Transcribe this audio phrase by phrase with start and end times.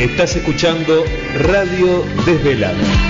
[0.00, 3.09] Estás escuchando Radio Desvelada.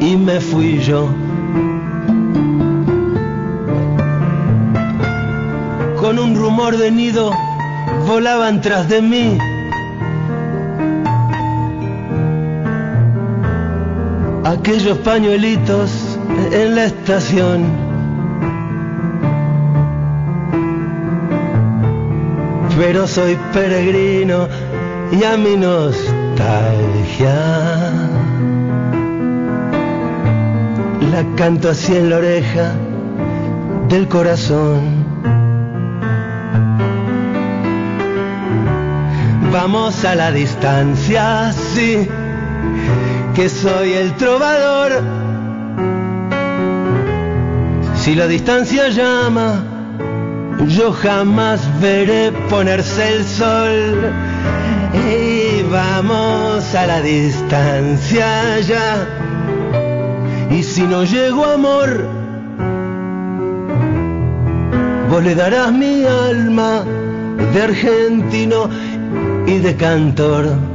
[0.00, 1.08] y me fui yo.
[6.00, 7.32] Con un rumor de nido
[8.06, 9.38] volaban tras de mí.
[14.44, 16.18] Aquellos pañuelitos
[16.52, 17.88] en la estación.
[22.78, 24.48] Pero soy peregrino
[25.10, 25.98] y a mi nostalgia
[31.10, 32.72] la canto así en la oreja
[33.88, 34.80] del corazón.
[39.52, 42.06] Vamos a la distancia, sí,
[43.34, 45.02] que soy el trovador.
[47.96, 49.64] Si la distancia llama,
[50.66, 54.12] yo jamás veré ponerse el sol.
[54.94, 59.27] Y vamos a la distancia ya
[60.78, 62.06] si no llego amor,
[65.10, 66.84] vos le darás mi alma
[67.52, 68.70] de argentino
[69.48, 70.67] y de cantor.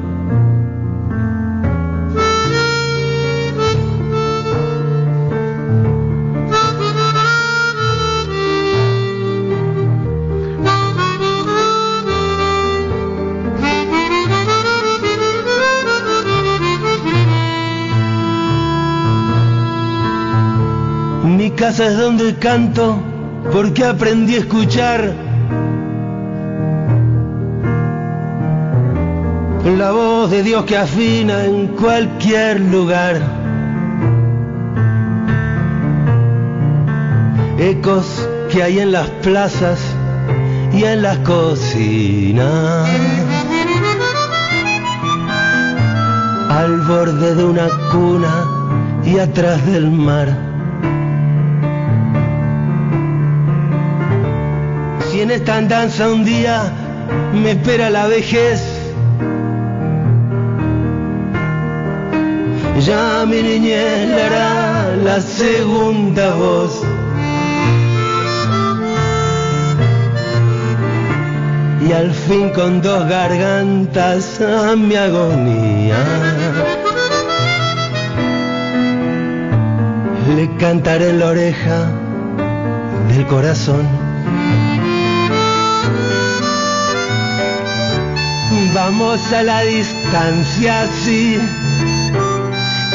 [21.56, 22.97] Casa es donde canto
[23.52, 25.14] porque aprendí a escuchar
[29.78, 33.22] la voz de Dios que afina en cualquier lugar.
[37.58, 39.80] Ecos que hay en las plazas
[40.74, 42.90] y en las cocinas.
[46.50, 50.53] Al borde de una cuna y atrás del mar.
[55.44, 56.72] Esta andanza un día
[57.34, 58.64] me espera la vejez,
[62.80, 66.81] ya mi niñez le hará la segunda voz.
[71.86, 75.98] Y al fin con dos gargantas a mi agonía
[80.38, 81.92] le cantaré en la oreja
[83.10, 84.04] del corazón.
[88.73, 91.39] Vamos a la distancia, sí,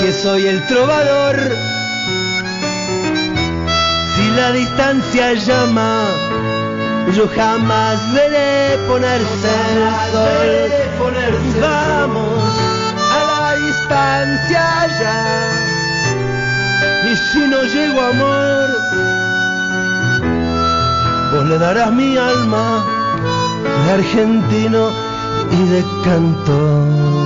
[0.00, 1.37] que soy el trovador.
[4.17, 6.05] Si la distancia llama,
[7.15, 10.50] yo jamás veré ponerse el sol.
[11.61, 12.43] Vamos
[13.15, 15.19] a la distancia ya.
[17.09, 18.69] Y si no llego amor,
[21.33, 22.84] vos le darás mi alma
[23.93, 25.07] argentino
[25.50, 27.18] y de canto.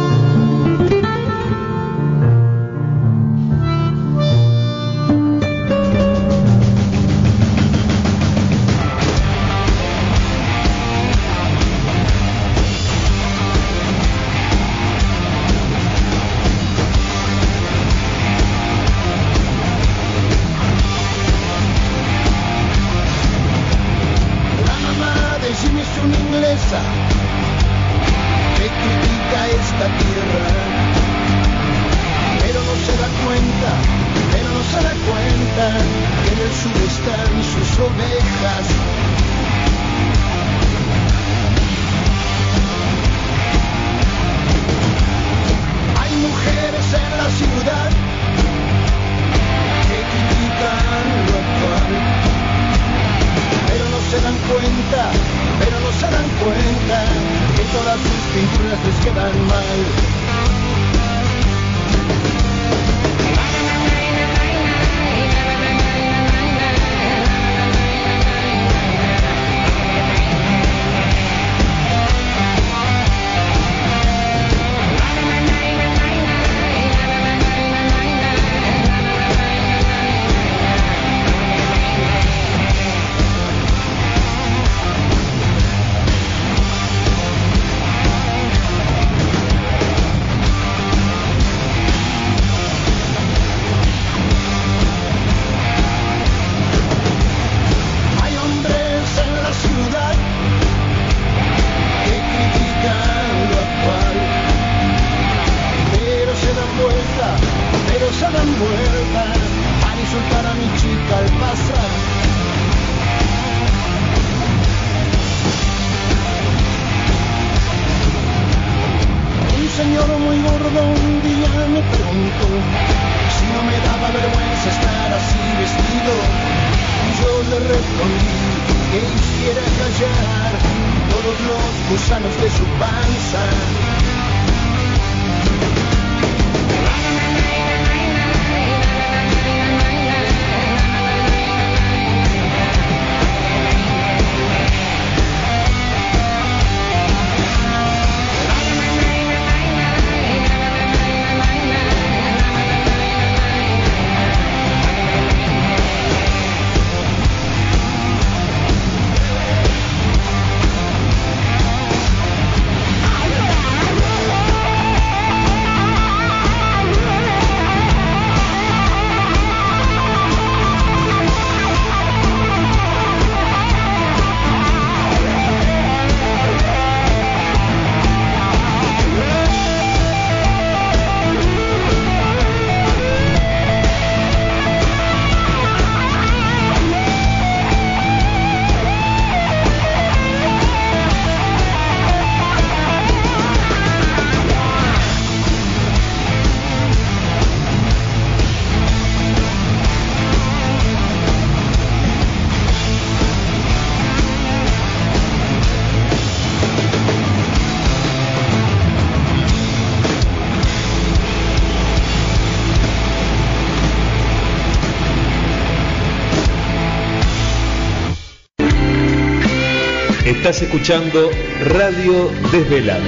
[220.73, 221.29] Escuchando
[221.67, 223.05] Radio Desvelada.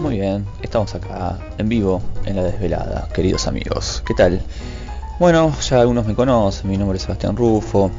[0.00, 4.02] Muy bien, estamos acá en vivo en la desvelada, queridos amigos.
[4.04, 4.42] ¿Qué tal?
[5.20, 7.92] Bueno, ya algunos me conocen, mi nombre es Sebastián Rufo,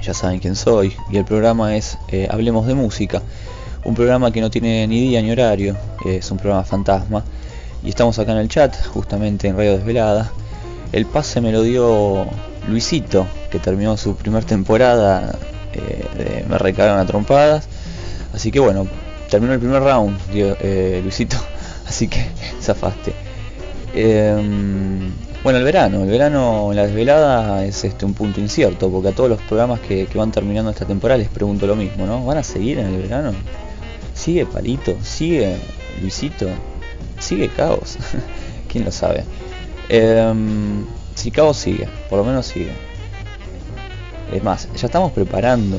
[0.00, 3.20] ya saben quién soy, y el programa es eh, Hablemos de Música,
[3.82, 7.24] un programa que no tiene ni día ni horario, es un programa fantasma,
[7.82, 10.30] y estamos acá en el chat, justamente en Radio Desvelada.
[10.92, 12.28] El pase me lo dio
[12.68, 15.38] Luisito, que terminó su primer temporada,
[15.72, 17.68] eh, de Me recagan a trompadas,
[18.34, 18.86] así que bueno,
[19.30, 21.36] terminó el primer round, eh, Luisito,
[21.86, 22.26] así que
[22.60, 23.12] zafaste.
[23.94, 25.10] Em,
[25.42, 29.12] bueno, el verano, el verano en la desvelada es este un punto incierto, porque a
[29.12, 32.24] todos los programas que, que van terminando esta temporada les pregunto lo mismo, ¿no?
[32.24, 33.32] ¿Van a seguir en el verano?
[34.14, 34.96] ¿Sigue Palito?
[35.02, 35.56] ¿Sigue
[36.00, 36.46] Luisito?
[37.20, 37.96] ¿Sigue Caos?
[38.68, 39.24] ¿Quién lo sabe?
[41.32, 42.72] Caos sigue, por lo menos sigue.
[44.32, 45.78] Es más, ya estamos preparando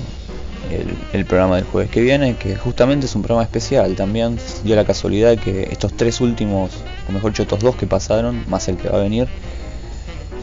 [1.13, 3.95] el, programa del jueves que viene, que justamente es un programa especial.
[3.95, 6.71] También dio la casualidad que estos tres últimos,
[7.07, 9.27] o mejor dicho, estos dos que pasaron, más el que va a venir,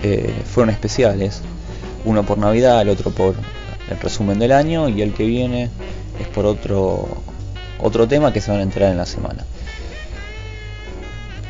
[0.03, 1.43] eh, fueron especiales.
[2.05, 3.35] Uno por Navidad, el otro por
[3.91, 5.71] el resumen del año y el que viene
[6.21, 7.07] es por otro
[7.79, 9.45] otro tema que se van a enterar en la semana.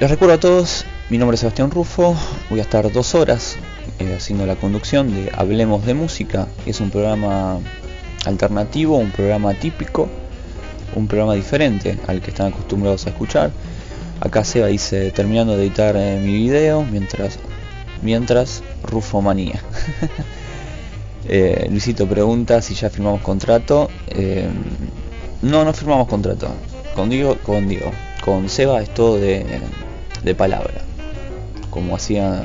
[0.00, 2.16] Les recuerdo a todos, mi nombre es Sebastián Rufo,
[2.48, 3.56] voy a estar dos horas
[3.98, 7.58] eh, haciendo la conducción de Hablemos de Música, es un programa
[8.24, 10.08] alternativo, un programa típico,
[10.94, 13.50] un programa diferente al que están acostumbrados a escuchar.
[14.20, 17.38] Acá Seba dice terminando de editar eh, mi video mientras
[18.02, 19.60] mientras Rufo manía.
[21.26, 23.88] Eh, Luisito pregunta si ya firmamos contrato.
[25.40, 26.48] No, no firmamos contrato.
[26.94, 27.92] Con Diego, con Diego,
[28.22, 29.42] con Seba es todo de,
[30.22, 30.84] de palabra.
[31.74, 32.42] Como hacía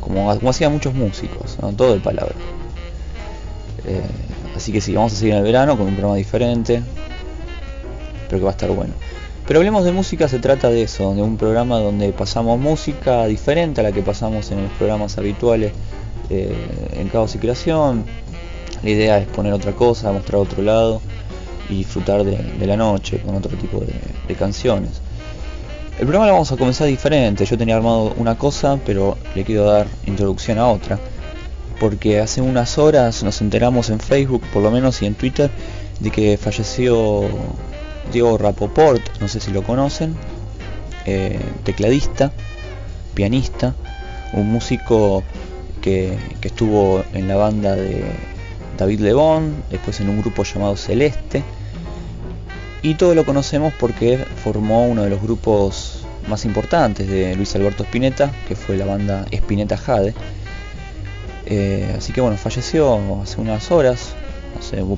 [0.00, 2.34] como, hacían muchos músicos, todo de palabra.
[3.86, 4.00] Eh,
[4.56, 6.82] así que sí, vamos a seguir en el verano con un programa diferente.
[8.22, 8.94] Espero que va a estar bueno.
[9.46, 13.80] Pero hablemos de música, se trata de eso, de un programa donde pasamos música diferente
[13.80, 15.72] a la que pasamos en los programas habituales
[16.30, 16.54] eh,
[16.92, 18.04] en Caos y Creación.
[18.82, 21.00] La idea es poner otra cosa, mostrar otro lado
[21.68, 25.00] y disfrutar de, la noche con otro tipo de, canciones.
[26.02, 27.44] El programa lo vamos a comenzar diferente.
[27.44, 30.98] Yo tenía armado una cosa, pero le quiero dar introducción a otra.
[31.78, 35.48] Porque hace unas horas nos enteramos en Facebook, por lo menos, y en Twitter,
[36.00, 37.28] de que falleció
[38.12, 40.16] Diego Rapoport, no sé si lo conocen,
[41.06, 42.32] eh, tecladista,
[43.14, 43.76] pianista,
[44.32, 45.22] un músico
[45.80, 48.02] que, estuvo en la banda de
[48.76, 51.44] David Lebón, después en un grupo llamado Celeste,
[52.82, 57.84] y todo lo conocemos porque formó uno de los grupos más importantes de Luis Alberto
[57.84, 60.14] Spinetta, que fue la banda Spinetta Jade.
[61.46, 64.14] Eh, así que bueno, falleció hace unas horas,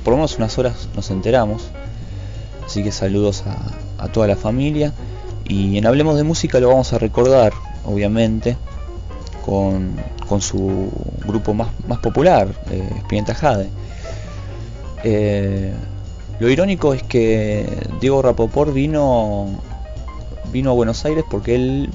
[0.03, 1.71] por lo menos unas horas nos enteramos.
[2.64, 4.93] Así que saludos a, toda la familia.
[5.47, 7.53] Y en Hablemos de Música lo vamos a recordar,
[7.85, 8.57] obviamente,
[9.45, 9.97] con,
[10.41, 10.91] su
[11.26, 11.69] grupo más,
[12.03, 13.69] popular, eh, Spinetta Jade.
[15.05, 15.73] Eh,
[16.41, 17.67] lo irónico es que
[18.00, 19.49] Diego Rapoport vino,
[20.53, 21.91] vino a Buenos Aires porque él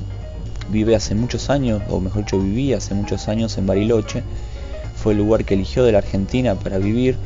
[0.70, 4.24] vive hace muchos años, o mejor dicho, vivía hace muchos años en Bariloche.
[4.96, 7.18] Fue el lugar que eligió de la Argentina para vivir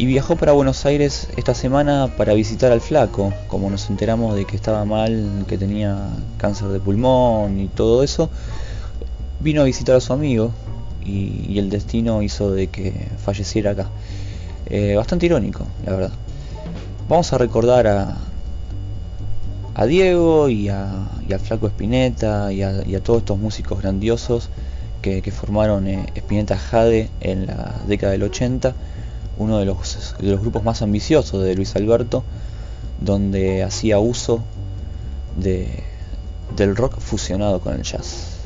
[0.00, 4.46] y viajó para Buenos Aires esta semana para visitar al flaco, como nos enteramos de
[4.46, 6.08] que estaba mal, que tenía
[6.38, 8.30] cáncer de pulmón y todo eso,
[9.40, 10.52] vino a visitar a su amigo
[11.04, 13.88] y, el destino hizo de que falleciera acá.
[14.66, 16.12] Eh, bastante irónico, la verdad.
[17.08, 18.16] Vamos a recordar a,
[19.86, 21.08] Diego y, a,
[21.42, 24.50] flaco Spinetta y a, todos estos músicos grandiosos
[25.02, 26.06] que, formaron eh,
[26.70, 28.74] Jade en la década del 80
[29.40, 32.22] uno de los, grupos más ambiciosos de Luis Alberto,
[33.00, 34.42] donde hacía uso
[35.36, 35.82] de,
[36.56, 38.36] del rock fusionado con el jazz.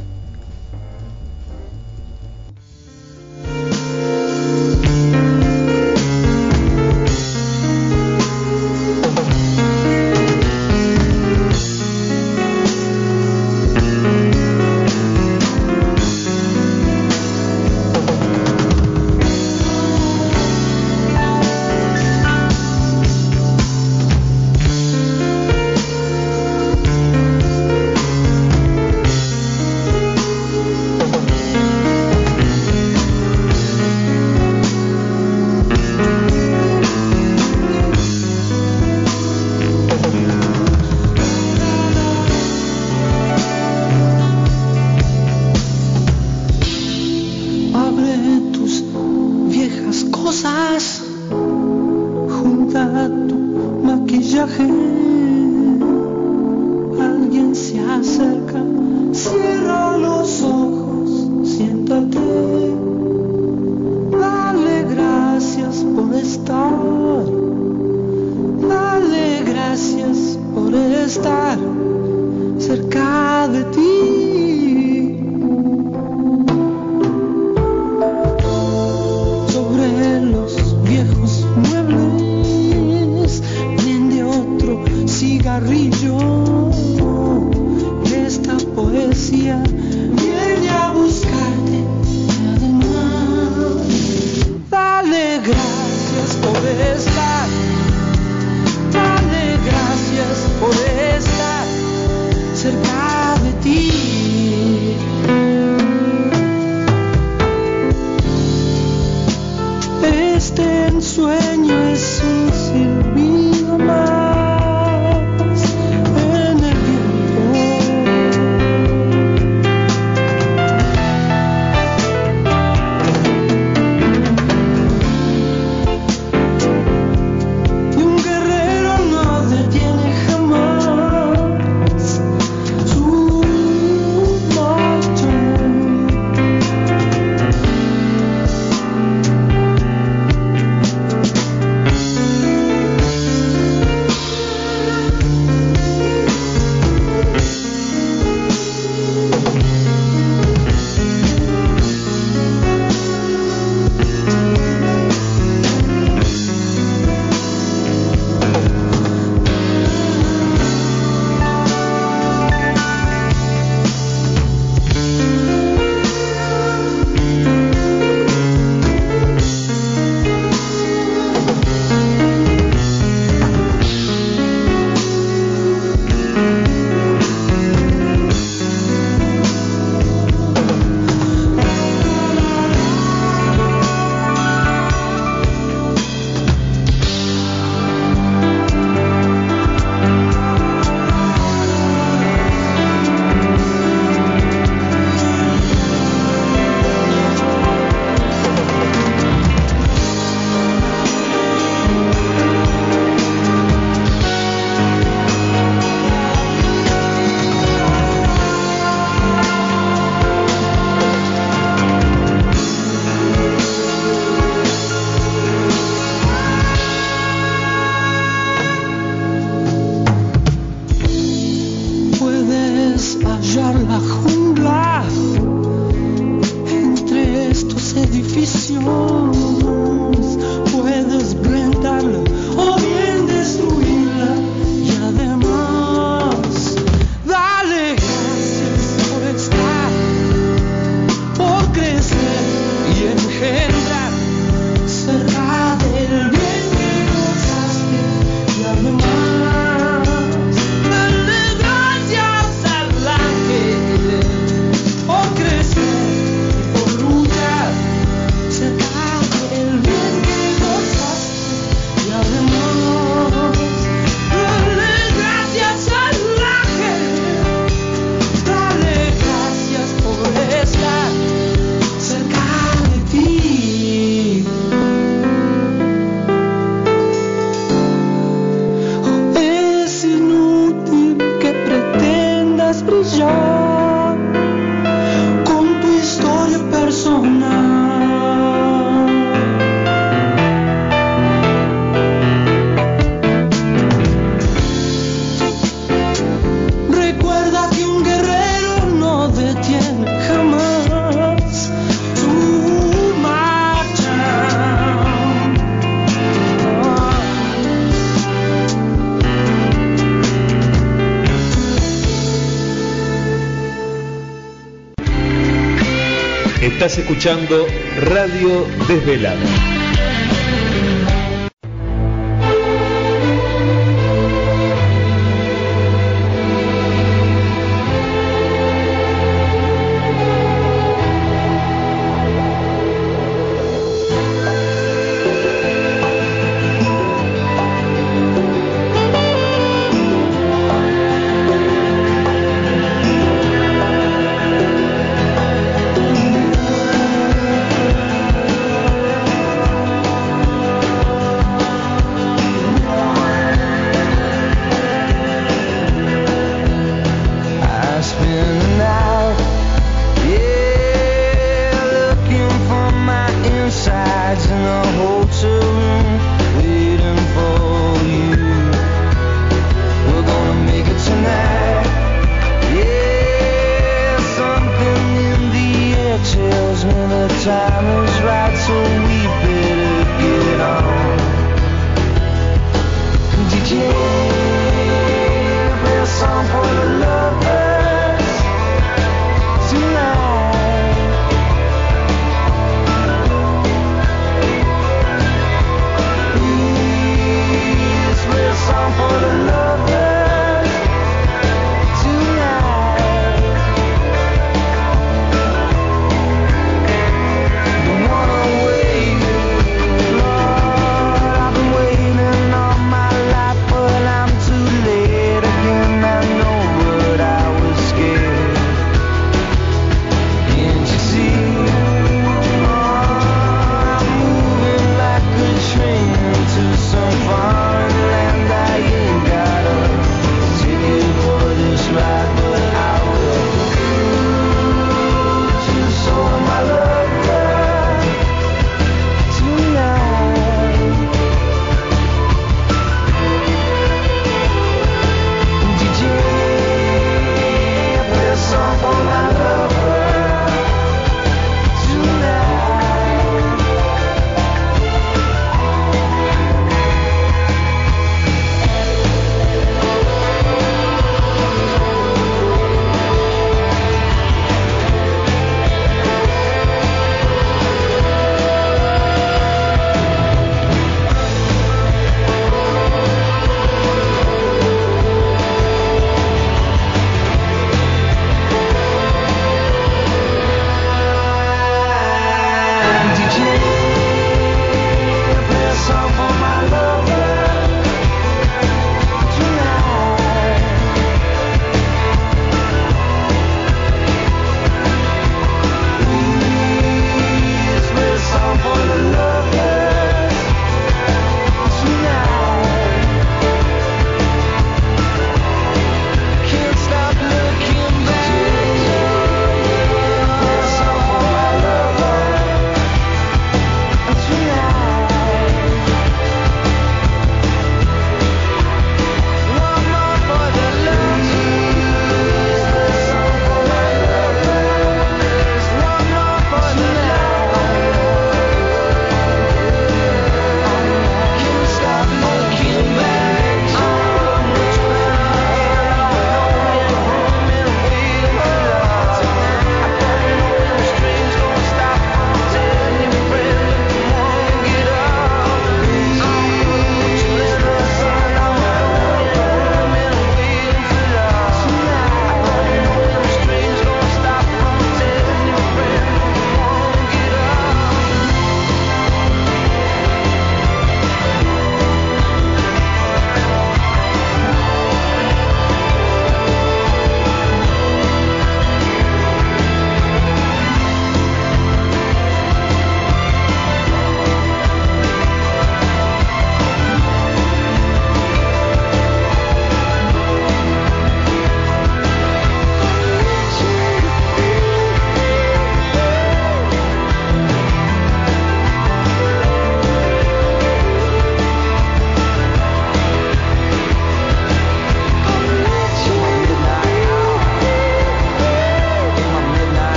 [317.15, 317.65] Escuchando
[318.11, 319.74] Radio Desvelada.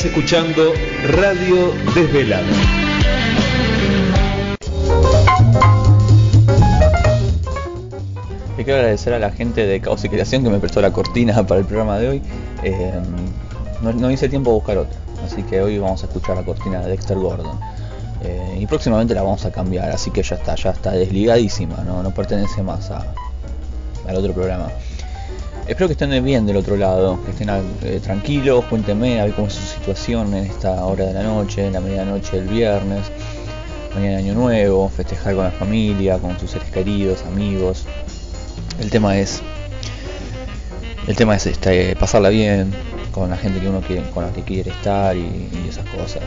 [0.00, 0.72] Estás escuchando
[1.08, 2.46] Radio Desvelada.
[8.56, 11.46] Le quiero agradecer a la gente de Caos y Creación que me prestó la cortina
[11.46, 12.22] para el programa de hoy.
[12.62, 12.94] Eh,
[13.82, 16.92] no, hice tiempo a buscar otra, así que hoy vamos a escuchar la cortina de
[16.92, 17.60] Dexter Gordon.
[18.24, 22.02] Eh, y próximamente la vamos a cambiar, así que ya está, ya está desligadísima, no,
[22.02, 23.04] no pertenece más a,
[24.08, 24.70] al otro programa.
[25.70, 29.46] Espero que estén bien del otro lado, que estén eh, tranquilos, cuéntenme a ver cómo
[29.46, 33.06] es su situación en esta hora de la noche, en la medianoche del viernes,
[33.94, 37.84] mañana año nuevo, festejar con la familia, con sus seres queridos, amigos.
[38.80, 39.42] El tema es
[41.06, 42.72] el tema es este, pasarla bien
[43.12, 46.22] con la gente que uno quiere, con la que quiere estar y, esas cosas.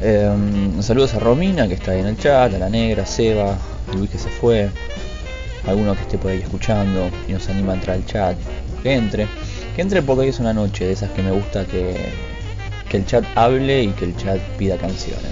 [0.00, 0.32] Eh,
[0.78, 3.58] saludos a Romina que está ahí en el chat, a la negra, a Seba,
[3.92, 4.70] Luis que se fue,
[5.66, 8.36] alguno que esté por ahí escuchando y nos anima a entrar al chat,
[8.82, 9.26] que entre,
[9.76, 11.96] que entre porque hoy es una noche de esas que me gusta que,
[12.88, 15.30] que el chat hable y que el chat pida canciones.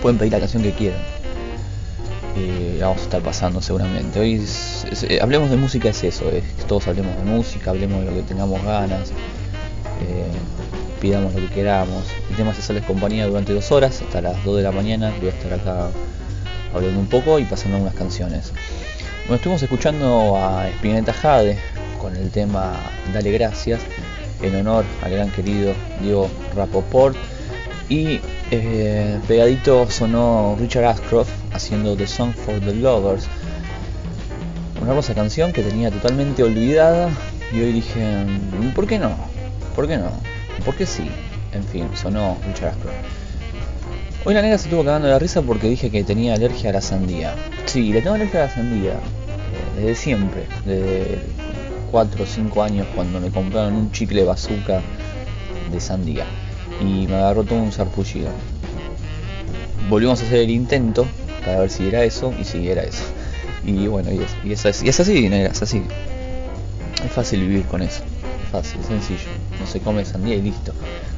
[0.00, 1.00] Pueden pedir la canción que quieran.
[2.36, 4.18] Y la vamos a estar pasando seguramente.
[4.18, 4.44] Hoy
[5.02, 8.22] eh, hablemos de música es eso, es todos hablemos de música, hablemos de lo que
[8.22, 10.30] tengamos ganas, eh,
[11.00, 12.04] pidamos lo que queramos.
[12.30, 15.12] El tema es hacerles compañía durante dos horas, hasta las 2 de la mañana.
[15.18, 15.90] Voy a estar acá
[16.74, 18.52] hablando un poco y pasando unas canciones.
[19.22, 21.56] Bueno, estuvimos escuchando a Spinetta Jade
[22.00, 22.74] con el tema
[23.14, 23.80] Dale Gracias,
[24.42, 27.16] en honor al gran querido Diego Rapoport.
[27.88, 33.26] Y eh, pegadito sonó Richard Ashcroft haciendo The Song for the Lovers.
[34.80, 37.10] Una hermosa canción que tenía totalmente olvidada
[37.52, 39.14] y hoy dije, "Mm, ¿por qué no?
[39.76, 40.10] ¿Por qué no?
[40.64, 41.08] ¿Por qué sí?
[41.52, 42.96] En fin, sonó Richard Ashcroft.
[44.24, 46.80] Hoy la negra se estuvo cagando la risa porque dije que tenía alergia a la
[46.80, 47.34] sandía.
[47.66, 48.92] Sí, le tengo alergia a la sandía.
[48.92, 50.44] eh, Desde siempre.
[50.64, 51.18] Desde
[51.90, 54.80] 4 o 5 años cuando me compraron un chicle bazooka
[55.72, 56.24] de sandía.
[56.80, 58.28] Y me agarró todo un sarpullido.
[59.88, 61.06] Volvimos a hacer el intento
[61.44, 63.02] para ver si era eso y si era eso.
[63.66, 65.82] Y bueno, y es, es y es así, negra, es así.
[67.04, 68.02] Es fácil vivir con eso.
[68.52, 69.30] Fácil, sencillo.
[69.58, 70.74] No se come sandía y listo.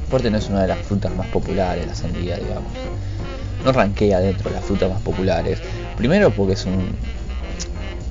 [0.07, 2.71] Aparte no es una de las frutas más populares, la sandía, digamos.
[3.65, 5.59] No ranquea dentro de las frutas más populares.
[5.97, 6.95] Primero porque es un...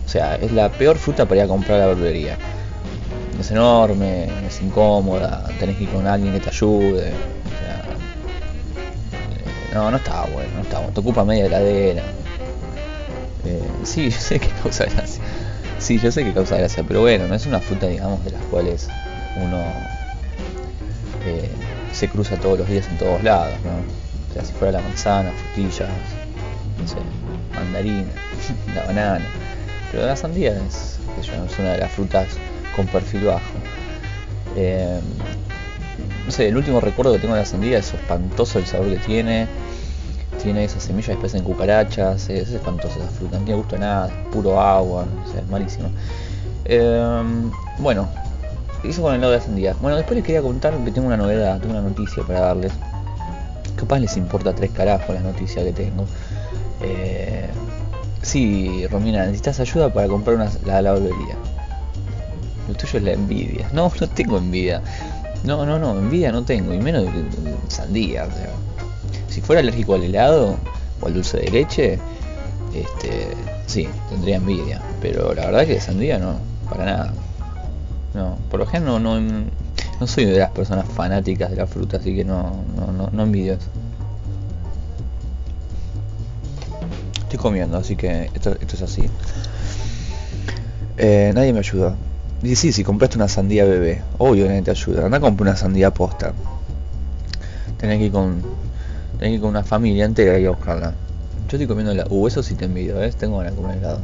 [0.05, 2.37] O sea, es la peor fruta para ir a comprar a la verdulería.
[3.41, 7.09] Es enorme, es incómoda, tenés que ir con alguien que te ayude.
[7.09, 7.85] O sea,
[9.33, 10.93] eh, no, no está bueno, no está bueno.
[10.93, 12.03] Te ocupa media heladera.
[13.47, 15.23] Eh, sí, yo sé que causa gracia.
[15.79, 18.43] Sí, yo sé que causa gracia, pero bueno, no es una fruta, digamos, de las
[18.45, 18.89] cuales
[19.37, 19.65] uno
[21.27, 21.51] eh,
[21.93, 23.73] se cruza todos los días en todos lados, ¿no?
[24.31, 25.89] O sea, si fuera la manzana, frutillas,
[26.81, 26.97] no sé,
[27.55, 28.11] mandarina,
[28.75, 29.25] la banana.
[29.91, 32.29] Pero la sandía es, es una de las frutas
[32.75, 33.41] con perfil bajo.
[34.57, 35.01] Eh,
[36.27, 38.97] no sé, el último recuerdo que tengo de la sandía es espantoso el sabor que
[38.97, 39.47] tiene.
[40.43, 43.81] Tiene esas semillas que parecen cucarachas, es, es espantosa esa fruta, no tiene gusto de
[43.81, 45.89] nada, puro agua, o sea, es malísimo.
[46.67, 47.23] Eh,
[47.79, 48.09] bueno,
[48.91, 49.75] eso con el lado de sandía.
[49.81, 52.73] Bueno, después les quería contar que tengo una novedad, tengo una noticia para darles.
[53.77, 56.07] Capaz les importa tres carajos la noticia que tengo.
[56.83, 57.49] Eh,
[58.23, 61.37] sí, Romina, necesitas ayuda para comprar una, la lavandería.
[62.69, 63.69] Lo tuyo es la envidia.
[63.73, 64.81] No, no tengo envidia.
[65.45, 67.05] No, no, no, envidia no tengo, y menos
[67.69, 68.25] sandía.
[68.25, 68.51] o sea.
[69.29, 70.57] Si fuera alérgico al helado
[71.01, 71.99] o al dulce de leche,
[72.75, 73.29] este,
[73.67, 74.81] sí, tendría envidia.
[75.03, 76.37] Pero la verdad que de sandía no,
[76.71, 77.15] para nada.
[78.15, 79.45] No, por lo general no, no,
[80.01, 83.23] no soy de las personas fanáticas de la fruta, así que no, no, no, no
[83.25, 83.69] envidio eso.
[87.23, 89.11] Estoy comiendo, así que esto, esto es así.
[90.97, 91.97] Eh, nadie me ayuda.
[92.41, 95.07] Dice, sí, si compraste una sandía bebé, obvio nadie te ayuda.
[95.07, 96.33] Anda a una sandía posta.
[97.79, 98.43] Tenés que ir con,
[99.19, 100.93] tenés que ir con una familia entera y buscarla.
[101.49, 102.15] Yo estoy comiendo helado.
[102.15, 103.17] Uh, eso sí te envidio, ¿ves?
[103.17, 104.01] Tengo ganas de comer helado.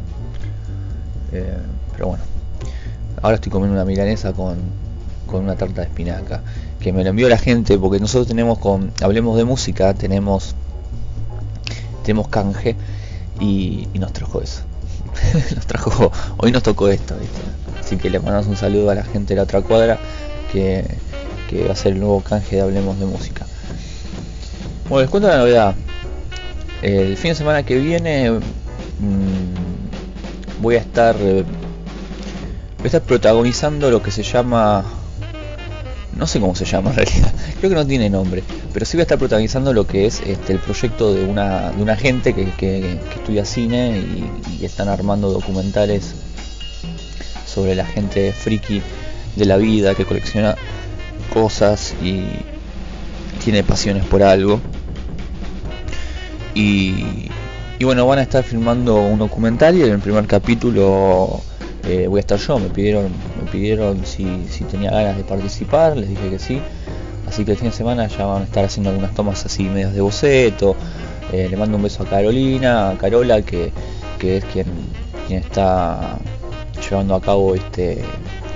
[1.32, 1.58] Eh,
[1.92, 2.29] pero bueno.
[3.22, 4.58] Ahora estoy comiendo una milanesa con,
[5.26, 6.42] con una tarta de espinaca.
[6.80, 8.92] Que me lo envió la gente porque nosotros tenemos con...
[9.02, 10.54] Hablemos de música, tenemos...
[12.02, 12.76] Tenemos canje
[13.38, 14.62] y, nos trajo eso.
[15.54, 16.10] nos trajo...
[16.38, 17.14] Hoy nos tocó esto.
[17.78, 19.98] Así que le mandamos un saludo a la gente de la otra cuadra
[20.52, 20.84] que,
[21.48, 23.46] que va a ser el nuevo canje de Hablemos de Música.
[24.88, 25.74] Bueno, les cuento la novedad.
[26.82, 28.40] El fin de semana que viene mm,
[30.62, 31.16] voy a estar
[32.88, 34.84] estar protagonizando lo que se llama
[36.16, 39.02] no sé cómo se llama en realidad creo que no tiene nombre pero sí voy
[39.02, 42.44] a estar protagonizando lo que es este, el proyecto de una de una gente que,
[42.52, 46.14] que- que estudia cine y, y están armando documentales
[47.46, 48.80] sobre la gente friki
[49.36, 50.56] de la vida que colecciona
[51.32, 52.24] cosas y,
[53.42, 54.60] tiene pasiones por algo.
[56.54, 57.30] Y,
[57.78, 61.40] y bueno, van a estar filmando un documental y en el primer capítulo
[61.84, 62.58] eh, voy a estar yo.
[62.58, 63.10] Me pidieron,
[63.42, 64.24] me pidieron si,
[64.70, 66.60] tenía ganas de participar, les dije que sí.
[67.28, 69.94] Así que el fin de semana ya van a estar haciendo algunas tomas así medias
[69.94, 70.76] de boceto.
[71.32, 73.72] Eh, le mando un beso a Carolina, a Carola, que,
[74.20, 74.66] es quien,
[75.28, 76.18] quien está
[76.88, 78.02] llevando a cabo este,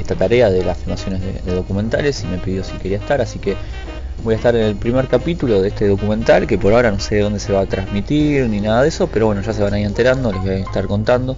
[0.00, 3.20] esta tarea de las filmaciones de, de documentales y me pidió si quería estar.
[3.20, 3.56] Así que
[4.24, 7.18] voy a estar en el primer capítulo de este documental que por ahora no sé
[7.18, 9.78] dónde se va a transmitir ni nada de eso, pero bueno, ya se van a
[9.78, 11.36] ir enterando, les voy a estar contando.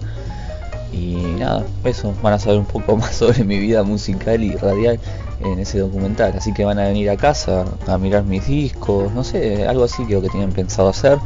[0.91, 4.99] Y nada, eso, van a saber un poco más sobre mi vida musical y radial
[5.41, 6.33] en ese documental.
[6.37, 10.03] Así que van a venir a casa a mirar mis discos, no sé, algo así
[10.05, 11.17] creo que tienen pensado hacer.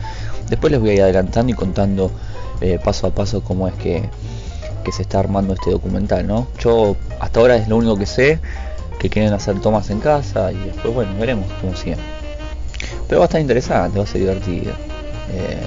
[0.49, 2.11] Después les voy a ir adelantando y contando
[2.61, 4.09] eh, paso a paso cómo es que,
[4.83, 6.47] que se está armando este documental, ¿no?
[6.59, 8.39] Yo hasta ahora es lo único que sé
[8.99, 11.97] que quieren hacer tomas en casa y después, bueno, veremos cómo sigue.
[13.07, 14.73] Pero va a estar interesante, va a ser divertido.
[15.31, 15.65] Eh,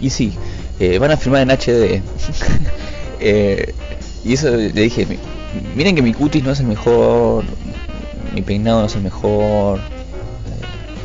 [0.00, 0.36] y sí,
[0.78, 2.02] eh, van a filmar en HD.
[3.22, 3.74] eh,
[4.24, 5.06] y eso le dije,
[5.76, 7.44] miren que mi cutis no es el mejor,
[8.34, 9.82] mi peinado no es el mejor, eh,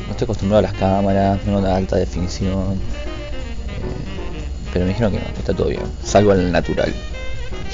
[0.07, 2.73] no estoy acostumbrado a las cámaras, no da alta definición.
[2.73, 3.77] Eh,
[4.73, 6.93] pero me dijeron que no, que está todo bien, salvo al natural.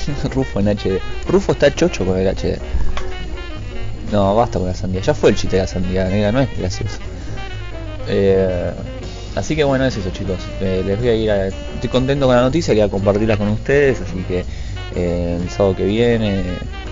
[0.33, 0.99] Rufo en HD.
[1.27, 2.59] Rufo está chocho con el HD.
[4.11, 5.01] No, basta con la sandía.
[5.01, 6.99] Ya fue el chiste de la sandía negra, no es gracioso.
[9.35, 10.39] Así que bueno, es eso chicos.
[10.61, 11.47] Eh, les voy a ir a...
[11.47, 14.45] Estoy contento con la noticia, quería compartirla con ustedes, así que
[14.95, 16.43] eh, el sábado que viene,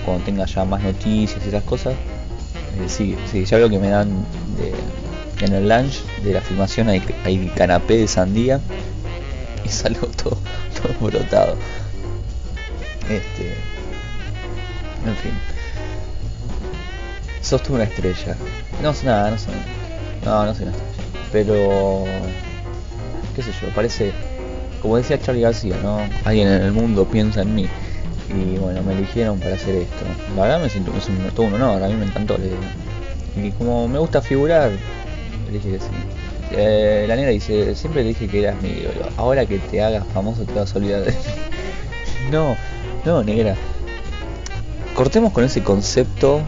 [0.06, 3.90] cuando tenga ya más noticias y esas cosas, eh, sí, sí, ya veo que me
[3.90, 4.10] dan
[4.58, 8.60] de, en el lunch de la filmación hay, hay canapé de sandía
[9.66, 10.38] y salgo todo,
[10.82, 11.56] todo brotado.
[13.10, 13.54] Este,
[15.06, 15.32] en fin.
[17.42, 18.36] Sos tú una estrella.
[18.82, 19.48] No nada, no sé.
[20.24, 20.91] No, no soy una estrella.
[21.32, 22.06] Pero.
[23.36, 24.12] qué sé yo, parece.
[24.82, 26.08] Como decía Charlie García, ¿no?
[26.26, 27.68] Alguien en el mundo piensa en mí.
[28.30, 30.06] Y bueno, me eligieron para hacer esto.
[30.36, 32.38] La verdad me siento es un, todo un a mí me encantó.
[32.38, 34.72] Le- y como me gusta figurar,
[35.48, 35.86] le dije que sí.
[36.54, 38.84] Eh, la negra dice, siempre le dije que eras mi.
[39.18, 41.18] Ahora que te hagas famoso te vas a olvidar de mí.
[42.32, 42.56] No,
[43.06, 43.56] no, negra.
[44.96, 46.42] Cortemos con ese concepto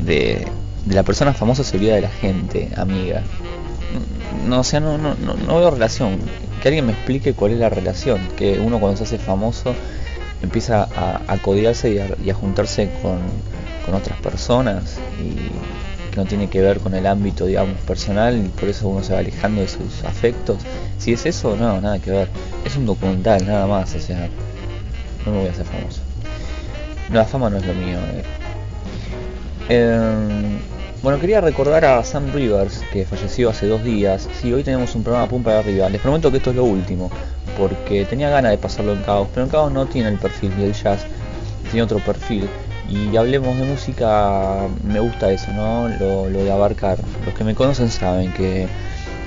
[0.00, 0.46] de,
[0.86, 3.22] de la persona famosa se olvida de la gente, amiga.
[4.46, 6.18] No, o sea, no, no, no, no veo relación.
[6.62, 8.20] Que alguien me explique cuál es la relación.
[8.36, 9.74] Que uno cuando se hace famoso
[10.42, 11.90] empieza a, a codiarse
[12.22, 13.18] y a, juntarse con,
[13.86, 15.36] con otras personas y
[16.10, 19.14] que no tiene que ver con el ámbito, digamos, personal y por eso uno se
[19.14, 20.58] va alejando de sus afectos.
[20.98, 22.28] Si es eso, no, nada que ver.
[22.64, 24.28] Es un documental, nada más, o sea,
[25.24, 26.00] no me voy a hacer famoso.
[27.12, 27.98] La fama no es lo mío.
[27.98, 28.24] eh.
[29.68, 30.58] Eh,
[31.04, 34.26] bueno, quería recordar a Sam Rivers, que falleció hace dos días.
[34.40, 35.86] Sí, hoy tenemos un programa pum para arriba.
[35.90, 37.10] Les prometo que esto es lo último,
[37.58, 40.72] porque tenía ganas de pasarlo en Caos, pero en Caos no tiene el perfil del
[40.72, 41.04] jazz,
[41.70, 42.48] tiene otro perfil.
[42.88, 45.88] Y hablemos de música, me gusta eso, ¿no?
[45.88, 46.96] Lo, lo de abarcar.
[47.26, 48.66] Los que me conocen saben que,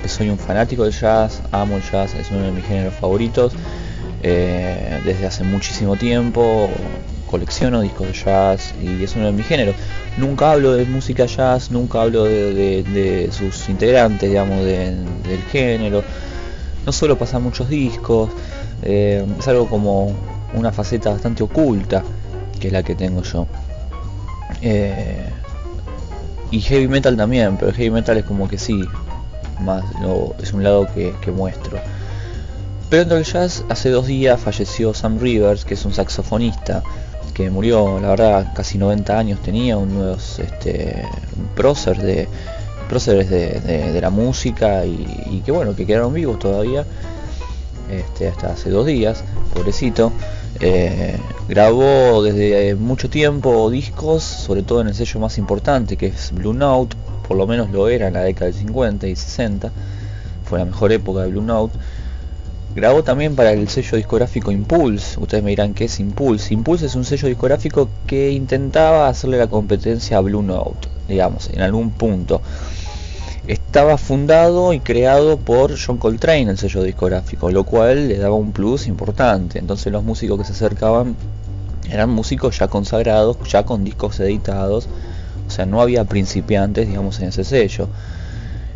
[0.02, 3.52] que soy un fanático del jazz, amo el jazz, es uno de mis géneros favoritos.
[4.24, 6.68] Eh, desde hace muchísimo tiempo
[7.28, 9.76] colecciono discos de jazz y es uno de mis géneros.
[10.16, 14.96] Nunca hablo de música jazz, nunca hablo de, sus integrantes, digamos, de-
[15.28, 16.02] del género.
[16.84, 18.30] No suelo pasar muchos discos,
[18.82, 20.12] eh, es algo como
[20.54, 22.02] una faceta bastante oculta,
[22.58, 23.46] que es la que tengo yo.
[24.62, 25.28] Eh,
[26.50, 28.84] y heavy metal también, pero heavy metal es como que sí,
[29.60, 31.78] más lo- es un lado que, que muestro.
[32.88, 36.82] Pero dentro del jazz, hace dos días falleció Sam Rivers, que es un saxofonista,
[37.38, 41.04] que murió, la verdad, casi 90 años tenía, unos este,
[41.54, 42.28] próceres de,
[42.88, 46.84] próceres de, de- la música y, que bueno, que quedaron vivos todavía,
[47.92, 49.22] este, hasta hace dos días,
[49.54, 50.10] pobrecito.
[50.58, 51.16] Eh,
[51.48, 56.54] grabó desde mucho tiempo discos, sobre todo en el sello más importante que es Blue
[56.54, 56.96] Note,
[57.28, 59.70] por lo menos lo era en la década del 50 y 60,
[60.44, 61.78] fue la mejor época de Blue Note.
[62.78, 65.18] Grabó también para el sello discográfico Impulse.
[65.18, 66.54] Ustedes me dirán qué es Impulse.
[66.54, 71.60] Impulse es un sello discográfico que intentaba hacerle la competencia a Blue Note, digamos, en
[71.60, 72.40] algún punto.
[73.48, 78.52] Estaba fundado y creado por John Coltrane, el sello discográfico, lo cual le daba un
[78.52, 79.58] plus importante.
[79.58, 81.16] Entonces los músicos que se acercaban
[81.90, 84.88] eran músicos ya consagrados, ya con discos editados.
[85.48, 87.88] O sea, no había principiantes, digamos, en ese sello.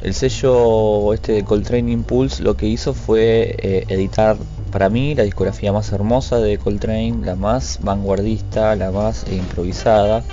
[0.03, 4.37] El sello este de Coltrane Impulse lo que hizo fue eh, editar
[4.73, 10.25] para mí la discografía más hermosa de Coltrane, la más vanguardista, la más improvisada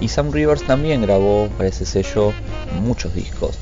[0.00, 2.32] Y Sam Rivers también grabó para ese sello
[2.82, 3.56] muchos discos.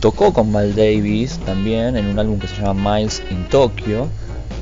[0.00, 4.06] Tocó con Mal Davis también en un álbum que se llama Miles in Tokyo,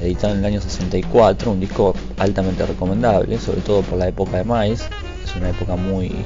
[0.02, 4.44] editado en el año 64, un disco altamente recomendable, sobre todo por la época de
[4.44, 4.88] Miles.
[5.24, 6.16] Es una época muy,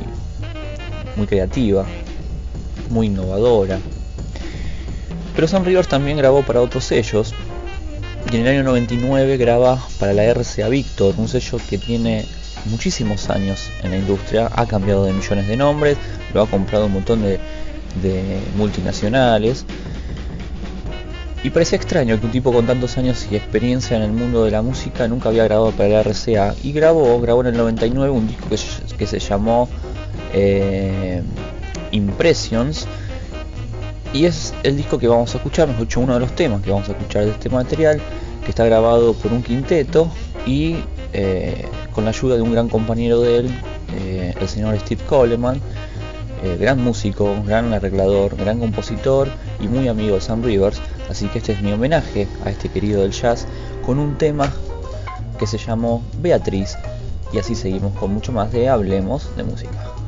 [1.16, 1.84] muy creativa,
[2.90, 3.78] muy innovadora.
[5.34, 7.32] Pero Sam Rivers también grabó para otros sellos.
[8.30, 12.26] Y en el año 99 graba para la RCA Victor, un sello que tiene
[12.66, 15.96] muchísimos años en la industria, ha cambiado de millones de nombres,
[16.34, 17.40] lo ha comprado un montón de,
[18.56, 19.64] multinacionales.
[21.42, 24.50] Y parecía extraño que un tipo con tantos años y experiencia en el mundo de
[24.50, 26.54] la música nunca había grabado para la RCA.
[26.62, 28.58] Y grabó, grabó en el 99 un disco que,
[28.96, 29.66] que se llamó
[30.34, 31.22] eh,
[31.92, 32.86] Impressions.
[34.12, 36.70] Y es el disco que vamos a escuchar, mejor dicho, uno de los temas que
[36.70, 38.00] vamos a escuchar de este material,
[38.44, 40.10] que está grabado por un quinteto
[40.46, 40.76] y
[41.12, 43.50] eh, con la ayuda de un gran compañero de él,
[43.94, 45.60] eh, el señor Steve Coleman,
[46.42, 49.28] eh, gran músico, gran arreglador, gran compositor
[49.60, 50.80] y muy amigo de Sam Rivers.
[51.10, 53.46] Así que este es mi homenaje a este querido del jazz
[53.84, 54.50] con un tema
[55.38, 56.76] que se llamó Beatriz.
[57.32, 59.99] Y así seguimos con mucho más de Hablemos de Música.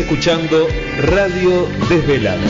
[0.00, 0.66] Escuchando
[1.02, 2.40] Radio Desvelada.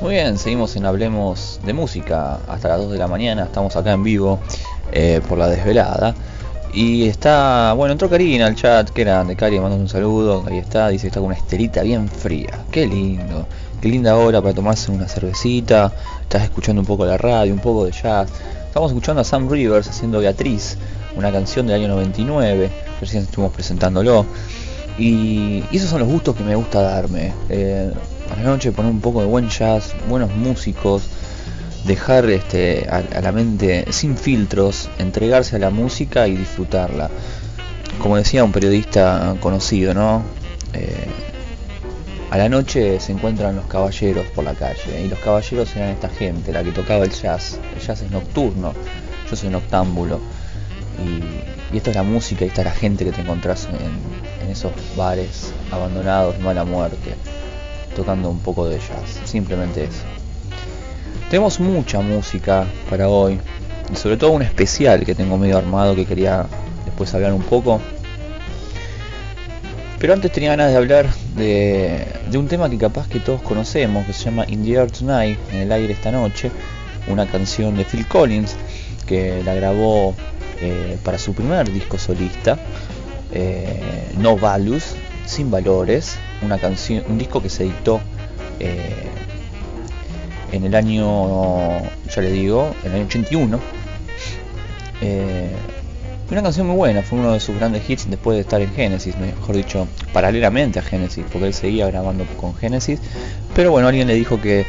[0.00, 3.44] Muy bien, seguimos en Hablemos de Música hasta las 2 de la mañana.
[3.44, 4.38] Estamos acá en vivo
[4.92, 6.14] eh, por la desvelada.
[6.72, 10.44] Y está, bueno, entró Karina al chat, que era de Cari, mandamos un saludo.
[10.46, 12.64] Ahí está, dice que está con una estelita bien fría.
[12.70, 13.46] Qué lindo,
[13.80, 15.92] qué linda hora para tomarse una cervecita.
[16.22, 18.28] Estás escuchando un poco la radio, un poco de jazz.
[18.66, 20.76] Estamos escuchando a Sam Rivers haciendo Beatriz,
[21.16, 22.70] una canción del año 99.
[23.00, 24.26] Recién estuvimos presentándolo.
[24.98, 27.32] Y, esos son los gustos que me gusta darme.
[27.48, 27.92] Eh,
[28.30, 31.04] a la noche poner un poco de buen jazz, buenos músicos,
[31.84, 37.10] dejar este, a, a la mente sin filtros, entregarse a la música y disfrutarla.
[38.00, 40.22] Como decía un periodista conocido, ¿no?
[40.72, 41.06] Eh,
[42.30, 46.08] a la noche se encuentran los caballeros por la calle y los caballeros eran esta
[46.08, 47.60] gente, la que tocaba el jazz.
[47.76, 48.72] El jazz es nocturno,
[49.30, 50.20] yo soy noctámbulo
[51.02, 54.44] y, y esto es la música y esta es la gente que te encontrás en,
[54.44, 57.14] en esos bares abandonados, mala muerte,
[57.96, 60.02] tocando un poco de jazz, simplemente eso.
[61.30, 63.40] Tenemos mucha música para hoy
[63.92, 66.46] y sobre todo un especial que tengo medio armado que quería
[66.84, 67.80] después hablar un poco.
[69.98, 74.06] Pero antes tenía ganas de hablar de, de, un tema que capaz que todos conocemos,
[74.06, 76.50] que se llama In the Air Tonight, en el aire esta noche,
[77.08, 78.54] una canción de Phil Collins
[79.06, 80.14] que la grabó
[80.64, 82.58] eh, para su primer disco solista,
[83.32, 84.96] eh, No Values,
[85.26, 88.00] Sin Valores, una canción, un disco que se editó
[88.60, 89.08] eh,
[90.52, 93.60] en el año, ya le digo, en el año 81.
[95.02, 95.50] Eh,
[96.30, 99.16] una canción muy buena, fue uno de sus grandes hits después de estar en Genesis,
[99.18, 103.00] mejor dicho, paralelamente a Genesis, porque él seguía grabando con Genesis.
[103.54, 104.64] Pero bueno, alguien le dijo que,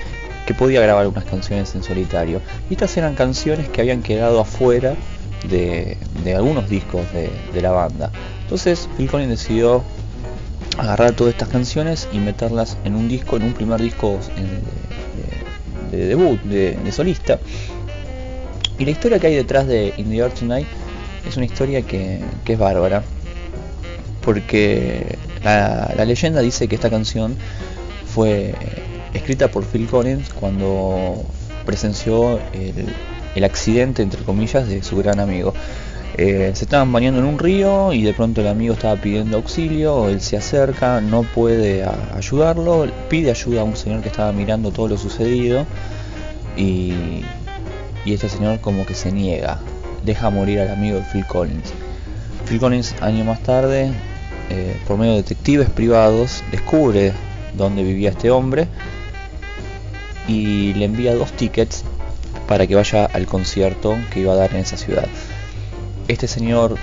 [0.46, 2.42] que podía grabar unas canciones en solitario.
[2.70, 4.96] Y estas eran canciones que habían quedado afuera
[5.50, 5.98] de,
[6.36, 8.12] algunos discos de, la banda.
[8.44, 9.84] Entonces Phil Collins decidió
[10.78, 16.08] agarrar todas estas canciones y meterlas en un disco, en un primer disco de, de
[16.08, 17.40] debut, de, solista.
[18.78, 20.68] Y la historia que hay detrás de In the Tonight
[21.28, 23.04] es una historia que, es bárbara.
[24.22, 27.36] Porque la, leyenda dice que esta canción
[28.14, 28.54] fue
[29.14, 31.24] escrita por Phil Collins cuando
[31.66, 32.88] presenció el,
[33.36, 35.54] el accidente, entre comillas, de su gran amigo.
[36.18, 40.08] Eh, se estaban bañando en un río y de pronto el amigo estaba pidiendo auxilio,
[40.08, 44.88] él se acerca, no puede ayudarlo, pide ayuda a un señor que estaba mirando todo
[44.88, 45.66] lo sucedido
[46.56, 46.94] y,
[48.06, 49.60] y este señor como que se niega,
[50.06, 51.74] deja morir al amigo de Phil Collins.
[52.48, 53.92] Phil Collins años más tarde,
[54.50, 57.12] eh, por medio de detectives privados, descubre
[57.58, 58.70] dónde vivía este hombre
[60.30, 61.84] y le envía dos tickets
[62.48, 65.08] para que vaya al concierto que iba a dar en esa ciudad.
[66.08, 66.78] Este señor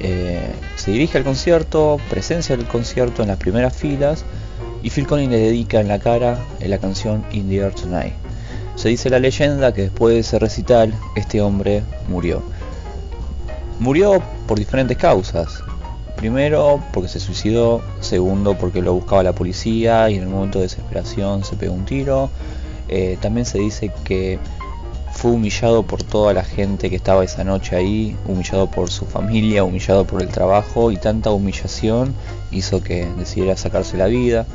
[0.00, 4.24] eh, se dirige al concierto, presencia el concierto en las primeras filas
[4.82, 8.14] y Phil Collins le dedica en la cara la canción In the Air Tonight.
[8.76, 12.42] Se dice la leyenda que después de ese recital este hombre murió.
[13.80, 15.62] Murió por diferentes causas.
[16.16, 20.64] Primero porque se suicidó, segundo porque lo buscaba la policía y en el momento de
[20.64, 22.30] desesperación se pegó un tiro.
[22.88, 24.38] Eh, también se dice que
[25.18, 29.64] fue humillado por toda la gente que estaba esa noche ahí, humillado por su familia,
[29.64, 32.14] humillado por el trabajo y tanta humillación
[32.52, 34.46] hizo que decidiera sacarse la vida.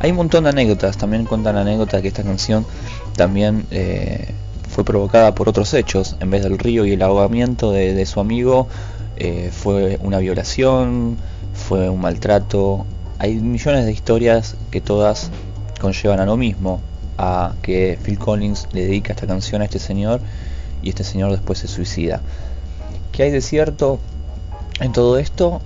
[0.00, 2.66] Hay un montón de anécdotas, también cuentan anécdotas que esta canción
[3.14, 4.34] también eh,
[4.68, 8.66] fue provocada por otros hechos, en vez del río y el ahogamiento de, su amigo
[9.16, 11.18] eh, fue una violación,
[11.54, 12.84] fue un maltrato,
[13.20, 15.30] hay millones de historias que todas
[15.80, 16.80] conllevan a lo mismo,
[17.22, 20.22] a que Phil Collins le dedica esta canción a este señor
[20.82, 22.22] y este señor después se suicida.
[23.12, 23.98] ¿Qué hay de cierto
[24.80, 25.60] en todo esto?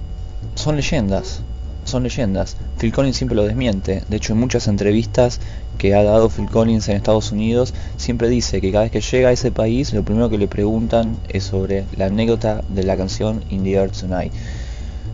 [0.56, 1.42] Son leyendas,
[1.84, 2.56] son leyendas.
[2.78, 4.02] Phil Collins siempre lo desmiente.
[4.08, 5.38] De hecho, en muchas entrevistas
[5.78, 9.28] que ha dado Phil Collins en Estados Unidos, siempre dice que cada vez que llega
[9.28, 13.44] a ese país, lo primero que le preguntan es sobre la anécdota de la canción
[13.48, 14.32] In the Air Tonight.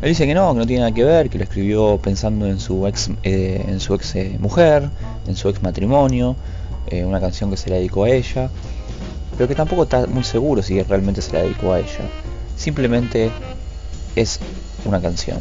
[0.03, 2.59] Él dice que no, que no tiene nada que ver, que lo escribió pensando en
[2.59, 4.89] su ex, eh, en su ex eh, mujer,
[5.27, 6.37] en su ex matrimonio,
[6.87, 8.49] eh, una canción que se la dedicó a ella,
[9.37, 12.09] pero que tampoco está muy seguro si realmente se la dedicó a ella.
[12.57, 13.31] Simplemente
[14.17, 14.41] es
[14.87, 15.39] una canción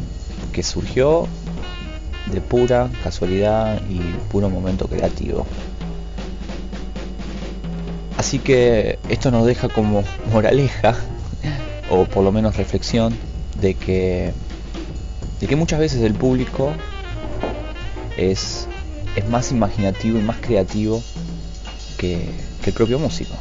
[0.52, 1.26] que surgió
[2.30, 4.00] de pura casualidad y
[4.30, 5.46] puro momento creativo.
[8.18, 10.94] Así que esto nos deja como moraleja,
[11.90, 13.16] o por lo menos reflexión,
[13.58, 14.34] de que
[15.40, 16.72] de que muchas veces el público
[18.16, 18.68] es,
[19.16, 21.02] es más imaginativo y más creativo
[21.98, 22.28] que,
[22.62, 23.34] que el propio músico.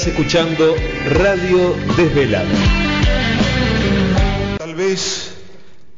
[0.00, 0.74] Estás escuchando
[1.10, 2.48] Radio Desvelada.
[4.56, 5.34] Tal vez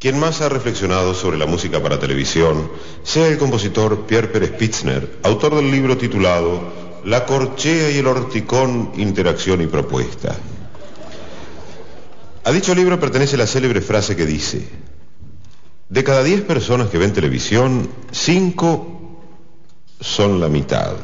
[0.01, 2.69] quien más ha reflexionado sobre la música para televisión
[3.05, 8.91] sea el compositor Pierre Pérez Pitzner, autor del libro titulado La corchea y el horticón,
[8.97, 10.37] interacción y propuesta.
[12.43, 14.67] A dicho libro pertenece la célebre frase que dice,
[15.91, 19.21] de cada 10 personas que ven televisión, 5
[20.01, 20.97] son la mitad.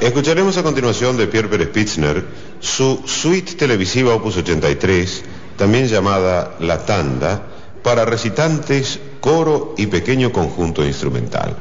[0.00, 2.24] Escucharemos a continuación de Pierre Pérez Pitzner
[2.60, 5.24] su suite televisiva Opus 83,
[5.56, 7.42] también llamada La Tanda,
[7.82, 11.56] para recitantes, coro y pequeño conjunto instrumental.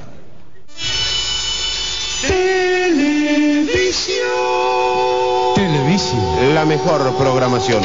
[5.56, 6.54] Televisión.
[6.54, 7.84] La mejor programación.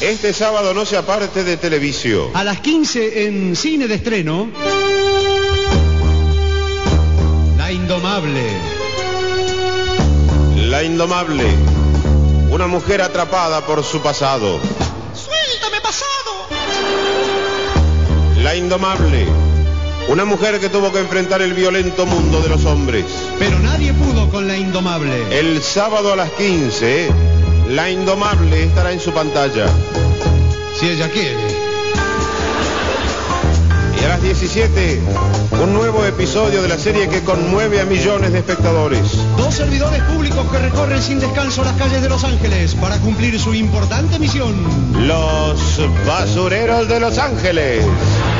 [0.00, 2.30] Este sábado no se aparte de televisión.
[2.34, 4.50] A las 15 en cine de estreno.
[7.56, 8.75] La Indomable.
[10.66, 11.44] La Indomable.
[12.50, 14.58] Una mujer atrapada por su pasado.
[15.14, 16.48] ¡Suéltame pasado!
[18.42, 19.28] La Indomable.
[20.08, 23.04] Una mujer que tuvo que enfrentar el violento mundo de los hombres.
[23.38, 25.38] Pero nadie pudo con la Indomable.
[25.38, 27.10] El sábado a las 15,
[27.70, 29.66] La Indomable estará en su pantalla.
[30.80, 31.55] Si ella quiere.
[34.06, 35.00] A las 17,
[35.64, 39.02] un nuevo episodio de la serie que conmueve a millones de espectadores.
[39.36, 43.52] Dos servidores públicos que recorren sin descanso las calles de Los Ángeles para cumplir su
[43.52, 44.54] importante misión.
[45.08, 47.84] Los basureros de Los Ángeles.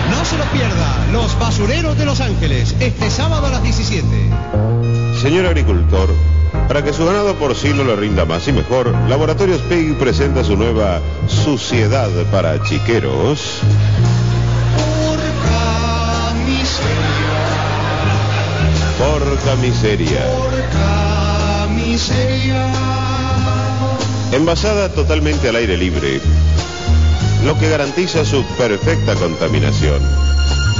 [0.08, 4.06] No se lo pierda, Los Basureros de Los Ángeles, este sábado a las 17.
[5.20, 6.10] Señor agricultor,
[6.68, 11.00] para que su ganado porcino le rinda más y mejor, Laboratorios Pig presenta su nueva
[11.26, 13.62] Suciedad para Chiqueros.
[19.37, 20.24] Porca miseria.
[20.39, 22.66] porca miseria.
[24.32, 26.20] Envasada totalmente al aire libre,
[27.45, 30.01] lo que garantiza su perfecta contaminación.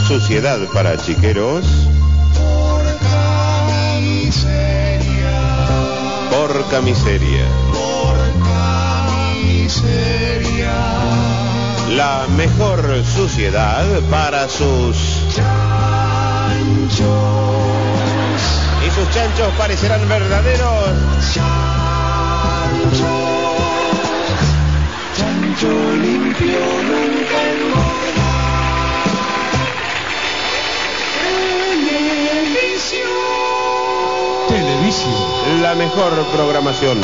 [0.09, 1.67] Suciedad para chiqueros,
[2.35, 5.69] Porca miseria,
[6.31, 7.45] porca miseria.
[7.73, 9.07] porca
[9.45, 10.73] miseria.
[11.95, 14.97] La mejor suciedad para sus...
[15.35, 16.97] Chanchos,
[19.13, 20.91] Chanchos parecerán verdaderos.
[21.35, 23.07] chanchos.
[25.17, 27.17] Chancho limpio nunca.
[31.89, 33.09] Televisión.
[34.49, 35.63] Televisión.
[35.63, 37.01] La mejor programación.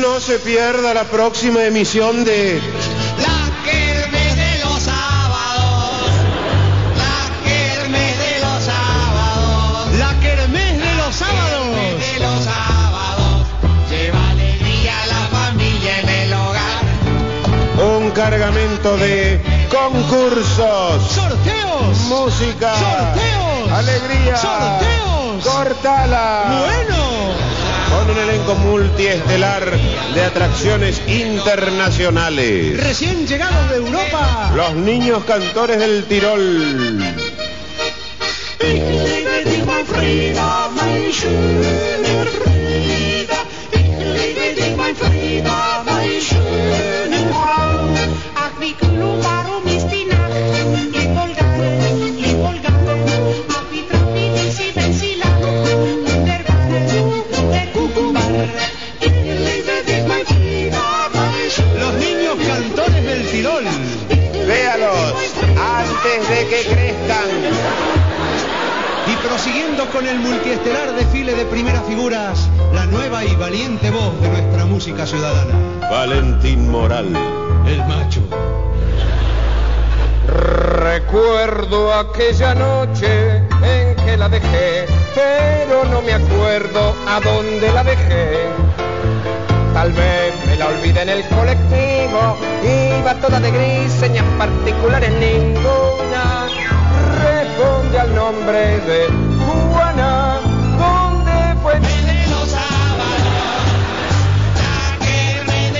[0.00, 2.60] No se pierda la próxima emisión de...
[18.18, 19.40] cargamento de
[19.70, 21.98] concursos, Sorteos.
[22.08, 23.70] música, Sorteos.
[23.72, 25.44] alegría, Sorteos.
[25.44, 26.64] cortala.
[26.66, 26.98] Bueno.
[27.90, 29.70] Con un elenco multiestelar
[30.14, 32.76] de atracciones internacionales.
[32.82, 34.50] Recién llegados de Europa.
[34.56, 36.98] Los niños cantores del Tirol.
[75.90, 77.08] Valentín Moral.
[77.66, 78.47] El macho.
[80.78, 88.46] Recuerdo aquella noche en que la dejé, pero no me acuerdo a dónde la dejé.
[89.74, 96.46] Tal vez me la olvidé en el colectivo, iba toda de gris, señas particulares ninguna.
[97.24, 99.08] Responde al nombre de
[99.72, 100.38] Juana,
[100.78, 101.80] ¿dónde fue?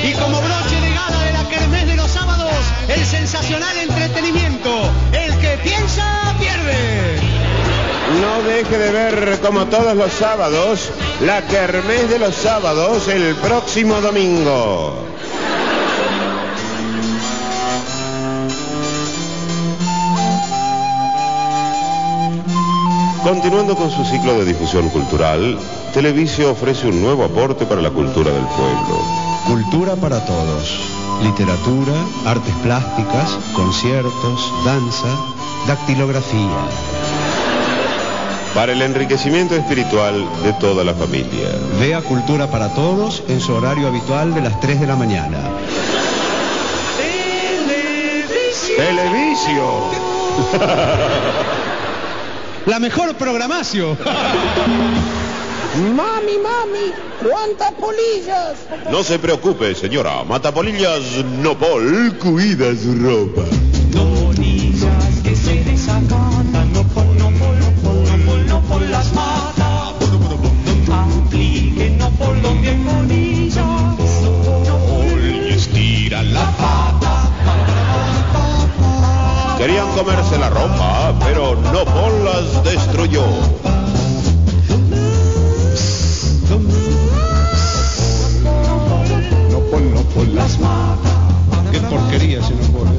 [0.03, 2.51] Y como broche de gala de la Kermés de los sábados,
[2.88, 3.78] el sensacional
[8.29, 10.91] No deje de ver, como todos los sábados,
[11.22, 14.95] la Kermés de los sábados el próximo domingo.
[23.22, 25.59] Continuando con su ciclo de difusión cultural,
[25.95, 29.03] Televisio ofrece un nuevo aporte para la cultura del pueblo.
[29.47, 30.79] Cultura para todos.
[31.22, 31.95] Literatura,
[32.26, 35.09] artes plásticas, conciertos, danza,
[35.66, 37.08] dactilografía.
[38.59, 41.49] Para el enriquecimiento espiritual de toda la familia.
[41.79, 45.39] Vea Cultura para todos en su horario habitual de las 3 de la mañana.
[48.77, 49.63] Televisio.
[52.67, 53.97] La mejor programación.
[55.95, 56.93] Mami, mami,
[57.23, 58.57] ¿cuántas polillas?
[58.91, 60.25] No se preocupe, señora.
[60.25, 63.45] Matapolillas Nopol cuida su ropa.
[79.69, 83.23] Querían comerse la ropa, pero Nopol las destruyó.
[89.51, 91.11] No pon, no las mata.
[91.71, 92.93] Qué porquería ese no pone.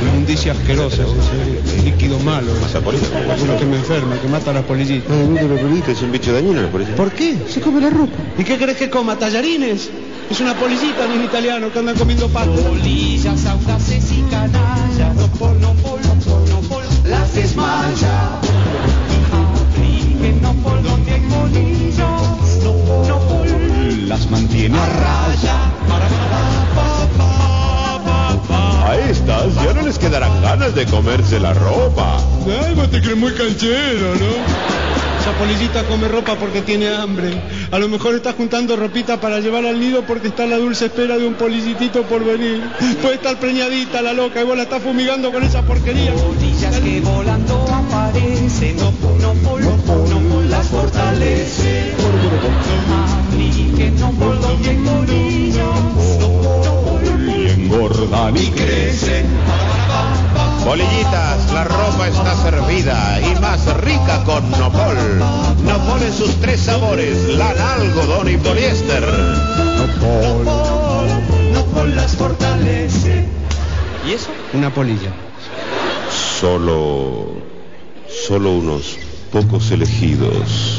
[0.00, 2.52] Inmundicia asquerosa, ese líquido malo.
[2.62, 3.50] Matapolillas, ¿cómo va a ser?
[3.50, 5.10] Uno que me enferma, que mata a las polillitas.
[5.10, 6.94] Ay, mire, la polillita es un bicho dañino, la polilla.
[6.94, 7.36] ¿Por qué?
[7.48, 8.16] Se come la ropa.
[8.38, 9.16] ¿Y qué crees que coma?
[9.16, 9.90] ¿Tallarines?
[10.30, 12.60] Es una polillita, no es italiano, que anda comiendo patas.
[12.60, 14.77] Polillas audaces y canallas,
[24.06, 25.56] Las mantiene a raya.
[28.86, 32.18] A estas ya no les quedarán ganas de comerse la ropa.
[32.66, 34.78] Ay, vos te crees muy canchero, ¿no?
[35.20, 37.30] Esa polillita come ropa porque tiene hambre.
[37.70, 40.86] A lo mejor está juntando ropita para llevar al nido porque está a la dulce
[40.86, 42.62] espera de un polillitito por venir.
[43.02, 46.12] Puede estar preñadita la loca y vos la estás fumigando con esa porquería.
[46.82, 51.92] Que volando aparecen, no por, no por, no por, no por, las fortalece.
[53.18, 58.46] Apliquen no por donde hay polillas, no por, no por, no por, Y engordan y
[58.50, 59.26] crecen.
[60.64, 65.18] Polillitas, la ropa está servida y más rica con Nopol.
[65.64, 69.04] Nopol en sus tres sabores, lana, algodón y poliéster.
[71.54, 73.24] No por las fortalece.
[74.06, 74.30] ¿Y eso?
[74.52, 75.27] Una polilla.
[76.40, 77.32] Solo,
[78.08, 78.96] solo unos
[79.32, 80.78] pocos elegidos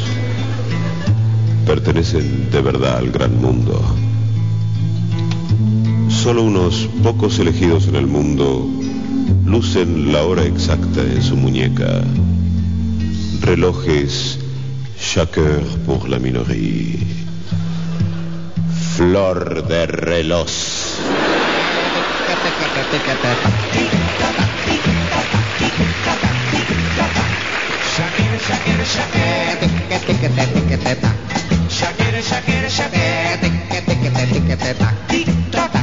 [1.65, 3.77] pertenecen de verdad al gran mundo.
[6.07, 8.69] Solo unos pocos elegidos en el mundo
[9.45, 12.03] lucen la hora exacta en su muñeca.
[13.41, 14.39] Relojes
[14.97, 16.99] chaque heure pour la minoría.
[18.95, 20.47] Flor de reloj.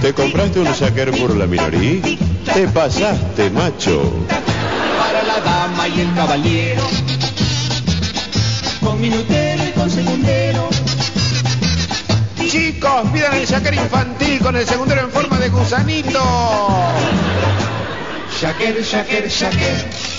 [0.06, 2.00] ¿Te compraste un shaker por la minoría?
[2.54, 4.12] Te pasaste, macho.
[4.98, 6.82] Para la dama y el caballero.
[8.80, 10.68] Con minutero y con segundero.
[12.48, 16.22] Chicos, pidan el shaker infantil con el segundero en forma de gusanito.
[18.36, 20.16] Shakira, Shakira, Shakira.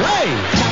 [0.00, 0.69] Ahora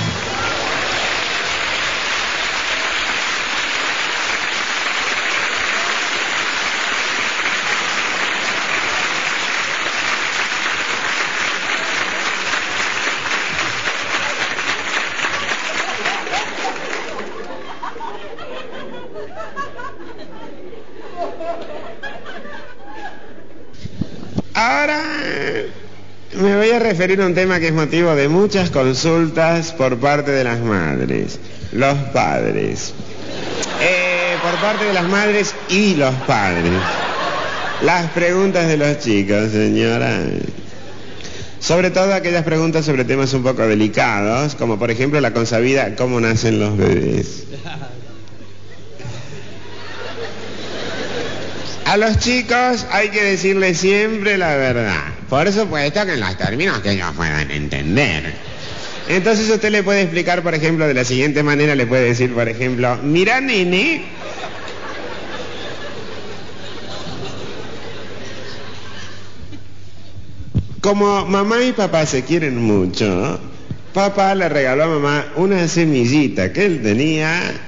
[26.49, 30.31] me voy a referir a un tema que es motivo de muchas consultas por parte
[30.31, 31.39] de las madres,
[31.73, 32.95] los padres.
[33.83, 36.73] Eh, por parte de las madres y los padres.
[37.83, 40.21] Las preguntas de los chicos, señora.
[41.61, 46.19] Sobre todo aquellas preguntas sobre temas un poco delicados, como por ejemplo la consabida cómo
[46.19, 47.45] nacen los bebés.
[51.85, 55.18] A los chicos hay que decirles siempre la verdad.
[55.29, 58.35] Por supuesto que en los términos que ellos puedan entender.
[59.09, 62.49] Entonces usted le puede explicar, por ejemplo, de la siguiente manera, le puede decir, por
[62.49, 64.03] ejemplo, mira nene,
[70.81, 73.39] como mamá y papá se quieren mucho,
[73.93, 77.68] papá le regaló a mamá una semillita que él tenía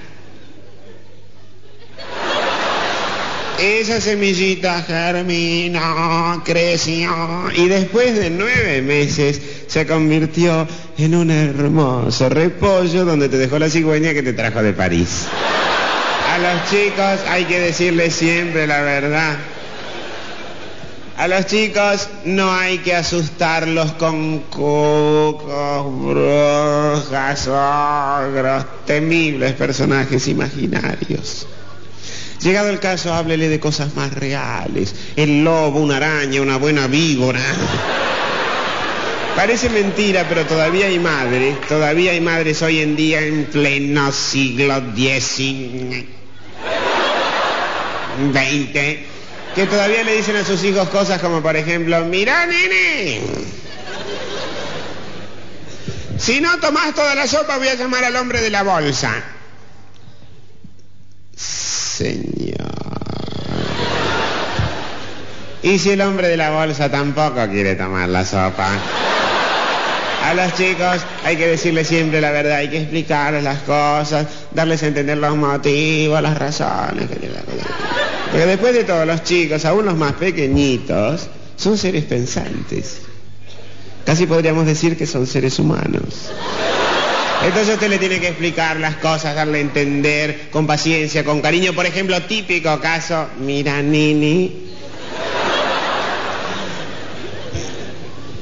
[3.60, 7.10] Esa semillita germinó, creció
[7.54, 13.68] y después de nueve meses se convirtió en un hermoso repollo donde te dejó la
[13.68, 15.26] cigüeña que te trajo de París.
[16.32, 19.36] A los chicos hay que decirles siempre la verdad.
[21.18, 31.46] A los chicos no hay que asustarlos con cucos, brujas, ogros, temibles personajes imaginarios.
[32.42, 34.94] Llegado el caso, háblele de cosas más reales.
[35.16, 37.40] El lobo, una araña, una buena víbora.
[39.36, 44.82] Parece mentira, pero todavía hay madres, todavía hay madres hoy en día en pleno siglo
[44.94, 46.04] XIX,
[48.32, 48.72] XX,
[49.54, 53.20] que todavía le dicen a sus hijos cosas como por ejemplo, mira nene,
[56.18, 59.39] si no tomás toda la sopa voy a llamar al hombre de la bolsa.
[62.00, 62.56] Señor.
[65.62, 68.70] ¿Y si el hombre de la bolsa tampoco quiere tomar la sopa?
[70.24, 74.82] A los chicos hay que decirles siempre la verdad, hay que explicarles las cosas, darles
[74.82, 77.06] a entender los motivos, las razones.
[78.30, 83.02] Porque después de todo, los chicos, aún los más pequeñitos, son seres pensantes.
[84.06, 86.30] Casi podríamos decir que son seres humanos.
[87.42, 91.72] Entonces usted le tiene que explicar las cosas, darle a entender con paciencia, con cariño.
[91.72, 94.68] Por ejemplo, típico caso, mira Nini.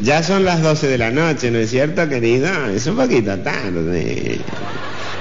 [0.01, 2.49] Ya son las 12 de la noche, ¿no es cierto, querido?
[2.67, 4.39] Es un poquito tarde.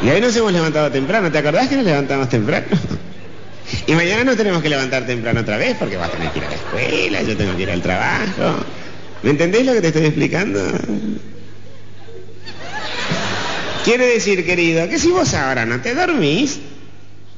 [0.03, 1.31] Y hoy nos hemos levantado temprano.
[1.31, 2.65] ¿Te acordás que nos levantamos temprano?
[3.85, 6.45] Y mañana nos tenemos que levantar temprano otra vez porque vas a tener que ir
[6.45, 8.63] a la escuela, yo tengo que ir al trabajo.
[9.23, 10.61] ¿Me entendés lo que te estoy explicando?
[13.87, 16.59] Quiere decir, querido, que si vos ahora no te dormís,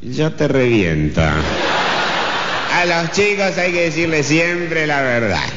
[0.02, 1.22] yo te reviento.
[1.22, 5.48] A los chicos hay que decirles siempre la verdad.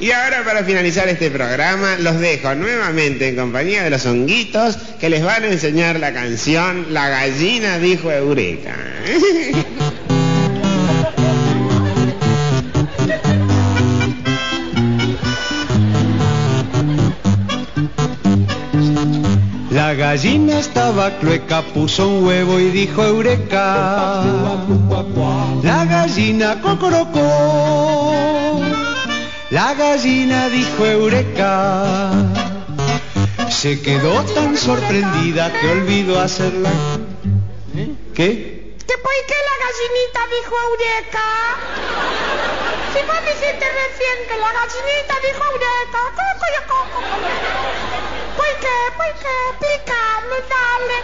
[0.00, 5.10] Y ahora para finalizar este programa los dejo nuevamente en compañía de los honguitos que
[5.10, 8.76] les van a enseñar la canción La gallina dijo Eureka.
[19.92, 24.54] La gallina estaba clueca, puso un huevo y dijo Eureka.
[25.62, 28.58] La gallina cocorocó.
[29.50, 32.10] La gallina dijo Eureka.
[33.50, 36.70] Se quedó tan sorprendida que olvidó hacerla.
[38.14, 38.74] ¿Qué?
[38.88, 41.26] ¿Que por qué la gallinita dijo Eureka?
[42.94, 46.12] Si vos dijiste recién que la gallinita dijo Eureka.
[48.32, 48.76] Yo, coco, ¿Por qué?
[48.96, 49.34] ¿Por qué?
[49.50, 50.96] Explícame, dale,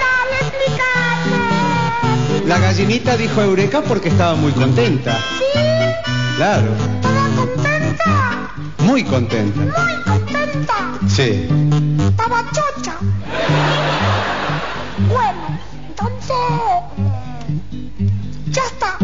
[0.00, 2.46] dale, explícame.
[2.46, 5.16] La gallinita dijo Eureka porque estaba muy contenta.
[5.38, 5.60] ¿Sí?
[6.36, 8.50] Claro, ¿Estaba contenta?
[8.78, 9.60] muy contenta.
[9.62, 10.74] Muy contenta.
[11.08, 11.48] Sí.
[12.08, 12.96] Estaba chocha.
[15.08, 15.58] Bueno,
[15.88, 16.36] entonces...
[18.50, 18.98] Ya está.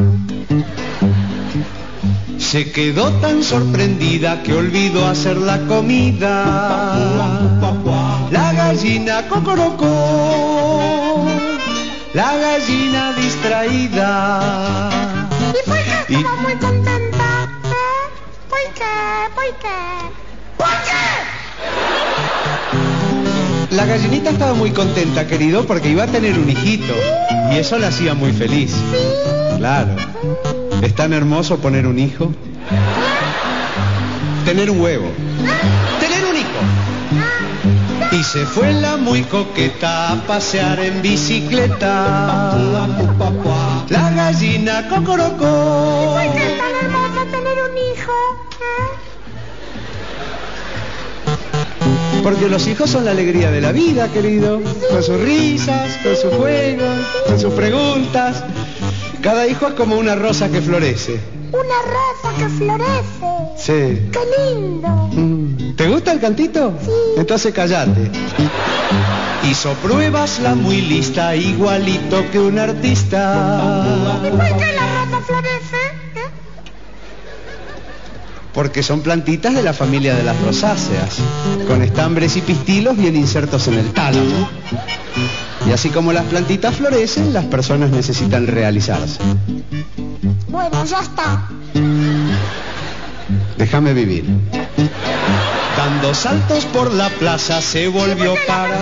[2.51, 6.45] Se quedó tan sorprendida que olvidó hacer la comida.
[8.33, 11.27] La gallina cocorocó.
[12.13, 14.91] La gallina distraída.
[16.09, 17.49] ¿Y Y- estaba muy contenta?
[17.67, 18.09] ¿Eh?
[18.49, 19.29] ¿Por qué?
[19.37, 19.79] ¿Por qué?
[20.57, 20.75] ¿Por
[23.69, 23.77] qué?
[23.77, 26.95] La gallinita estaba muy contenta, querido, porque iba a tener un hijito.
[27.53, 28.75] Y eso la hacía muy feliz.
[29.57, 29.95] Claro.
[30.83, 32.33] ¿Es tan hermoso poner un hijo?
[34.47, 35.11] Tener un huevo.
[36.01, 36.61] Tener un hijo.
[38.13, 42.57] Y se fue la muy coqueta a pasear en bicicleta.
[43.91, 46.15] La gallina cocorocó.
[46.15, 48.13] ¿Por qué es tan hermoso tener un hijo?
[48.61, 49.01] ¿Eh?
[52.23, 54.63] Porque los hijos son la alegría de la vida, querido.
[54.91, 58.45] Con sus risas, con sus juegos, con sus preguntas.
[59.23, 61.21] Cada hijo es como una rosa que florece.
[61.53, 63.21] Una rosa que florece.
[63.57, 64.11] Sí.
[64.11, 64.89] ¡Qué lindo!
[64.89, 65.77] Mm.
[65.77, 66.73] ¿Te gusta el cantito?
[66.83, 66.91] Sí.
[67.19, 68.11] Entonces callate.
[69.51, 73.85] Hizo pruebas la muy lista, igualito que un artista.
[74.27, 75.77] ¿Y por qué la rosa florece?
[76.17, 76.31] ¿Eh?
[78.55, 81.19] Porque son plantitas de la familia de las rosáceas,
[81.67, 84.49] con estambres y pistilos bien insertos en el tálamo.
[85.67, 89.19] Y así como las plantitas florecen, las personas necesitan realizarse.
[90.49, 91.49] Bueno, ya está.
[93.57, 94.25] Déjame vivir.
[95.77, 98.81] Dando saltos por la plaza se volvió ¿Por qué la para?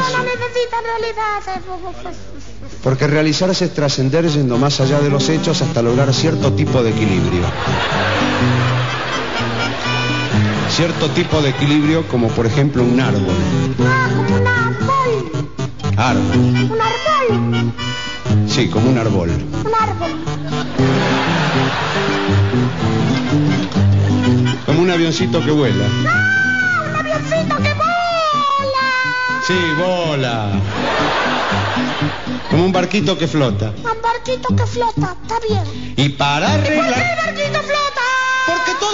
[2.83, 6.91] Porque realizarse es trascender yendo más allá de los hechos hasta lograr cierto tipo de
[6.91, 7.43] equilibrio.
[10.71, 13.37] Cierto tipo de equilibrio como por ejemplo un árbol.
[13.81, 15.58] Ah, como un árbol.
[15.99, 16.37] Árbol.
[16.37, 17.73] Un árbol.
[18.47, 19.31] Sí, como un árbol.
[19.31, 20.11] Un árbol.
[24.65, 25.85] Como un avioncito que vuela.
[26.07, 26.91] ¡Ah!
[26.91, 28.87] Un avioncito que vola.
[29.47, 30.51] Sí, bola.
[32.51, 33.73] Como un barquito que flota.
[33.79, 35.17] Un barquito que flota.
[35.23, 35.95] Está bien.
[35.97, 37.17] Y para ¿Y por qué el arreglar...
[37.27, 38.08] barquito flota?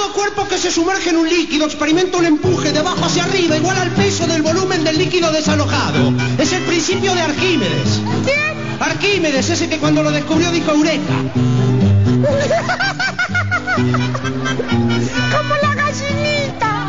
[0.05, 3.57] Todo cuerpo que se sumerge en un líquido experimenta un empuje de abajo hacia arriba
[3.57, 6.13] igual al peso del volumen del líquido desalojado.
[6.37, 8.03] Es el principio de Arquímedes.
[8.23, 8.53] ¿Quién?
[8.81, 11.15] Arquímedes, ese que cuando lo descubrió dijo Eureka.
[15.33, 16.87] Como la gallinita.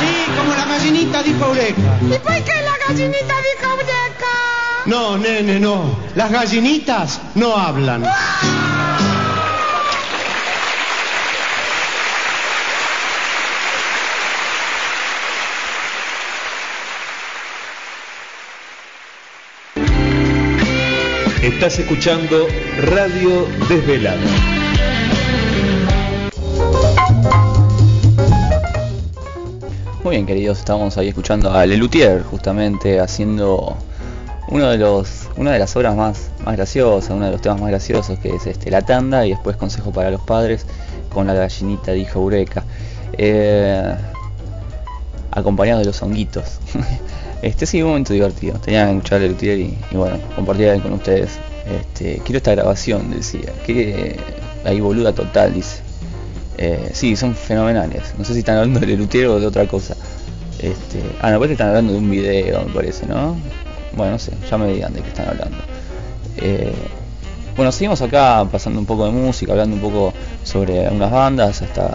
[0.00, 2.00] Sí, como la gallinita dijo Eureka.
[2.02, 4.26] ¿Y por qué la gallinita dijo Eureka?
[4.86, 5.96] No, nene, no.
[6.16, 8.02] Las gallinitas no hablan.
[21.48, 22.46] Estás escuchando
[22.82, 24.20] Radio Desvelada.
[30.04, 33.78] Muy bien, queridos, estamos ahí escuchando a Lelutier, justamente haciendo
[34.48, 37.70] uno de los, una de las obras más, más graciosas, uno de los temas más
[37.70, 40.66] graciosos que es este La Tanda y después Consejo para los Padres
[41.08, 42.62] con la gallinita dijo Eureka.
[43.14, 43.94] Eh,
[45.30, 46.58] acompañado de los honguitos.
[47.42, 48.58] Este sí, un momento divertido.
[48.58, 51.38] Tenía que escuchar a Lelutier y, bueno, compartir con ustedes.
[51.66, 53.52] Este, quiero esta grabación, decía.
[53.64, 54.16] Que
[54.64, 55.80] ahí boluda total, dice.
[56.56, 58.14] Eh, sí, son fenomenales.
[58.18, 59.96] No sé si están hablando de Lelutier o de otra cosa.
[60.58, 63.36] Este, ah, no, pues están hablando de un video, me parece, ¿no?
[63.96, 65.56] Bueno, no sé, ya me digan de qué están hablando.
[66.38, 66.72] Eh,
[67.56, 70.12] bueno, seguimos acá pasando un poco de música, hablando un poco
[70.44, 71.86] sobre unas bandas hasta,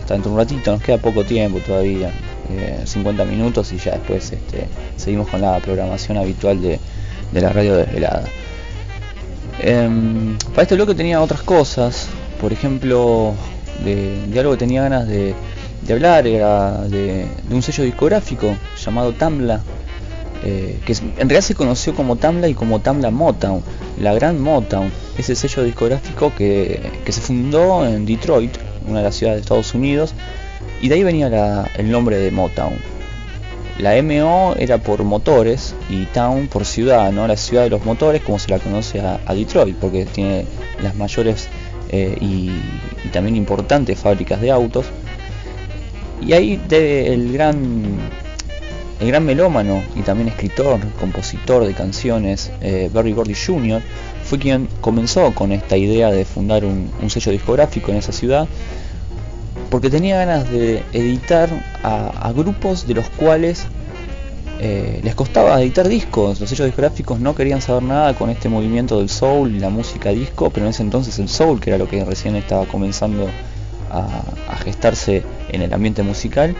[0.00, 2.12] hasta dentro de un ratito, nos queda poco tiempo todavía,
[2.50, 4.66] eh, 50 minutos y ya después este,
[4.96, 6.78] seguimos con la programación habitual de,
[7.32, 8.24] la radio desvelada.
[9.60, 12.08] Em, para este bloque tenía otras cosas,
[12.40, 13.34] por ejemplo,
[13.84, 15.34] de, algo que tenía ganas de,
[15.90, 19.60] hablar, era de, un sello discográfico llamado Tambla,
[20.44, 23.62] eh, que en realidad se conoció como Tamla y como Tamla Motown,
[24.00, 28.56] la gran Motown, ese sello discográfico que, que se fundó en Detroit,
[28.86, 30.14] una de las ciudades de Estados Unidos,
[30.80, 32.74] y de ahí venía el nombre de Motown.
[33.78, 37.28] La MO era por motores y Town por ciudad, ¿no?
[37.28, 40.46] La ciudad de los motores, como se la conoce a, Detroit, porque tiene
[40.82, 41.48] las mayores
[41.90, 42.50] eh, y,
[43.12, 44.86] también importantes fábricas de autos.
[46.20, 47.98] Y ahí de- el gran
[49.00, 53.80] el gran melómano y también escritor, compositor de canciones, eh, Barry Gordy Jr.,
[54.24, 58.48] fue quien comenzó con esta idea de fundar un, un sello discográfico en esa ciudad,
[59.70, 61.48] porque tenía ganas de editar
[61.82, 63.66] a, grupos de los cuales
[64.60, 66.40] eh, les costaba editar discos.
[66.40, 70.10] Los sellos discográficos no querían saber nada con este movimiento del soul y la música
[70.10, 73.28] disco, pero en ese entonces el soul, que era lo que recién estaba comenzando
[73.90, 74.22] a,
[74.52, 76.54] a gestarse en el ambiente musical,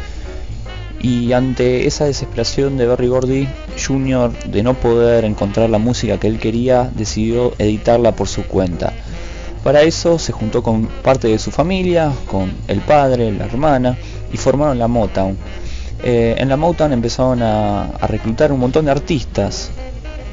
[1.00, 3.48] y ante esa desesperación de Barry Gordy
[3.86, 4.32] Jr.
[4.46, 8.92] de no poder encontrar la música que él quería, decidió editarla por su cuenta.
[9.68, 13.98] Para eso se juntó con parte de su familia, con el padre, la hermana,
[14.32, 15.36] y formaron la Motown.
[16.02, 19.70] Eh, en la Motown empezaron a, reclutar un montón de artistas.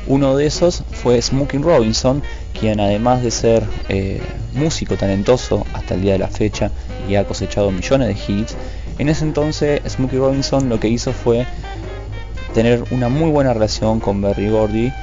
[0.07, 2.23] Uno de esos fue Smokey Robinson,
[2.57, 4.21] quien además de ser eh,
[4.53, 6.71] músico talentoso hasta el día de la fecha
[7.09, 8.55] y ha cosechado millones de hits,
[8.99, 11.45] en ese entonces Smokey Robinson lo que hizo fue
[12.53, 14.93] tener una muy buena relación con Berry Gordy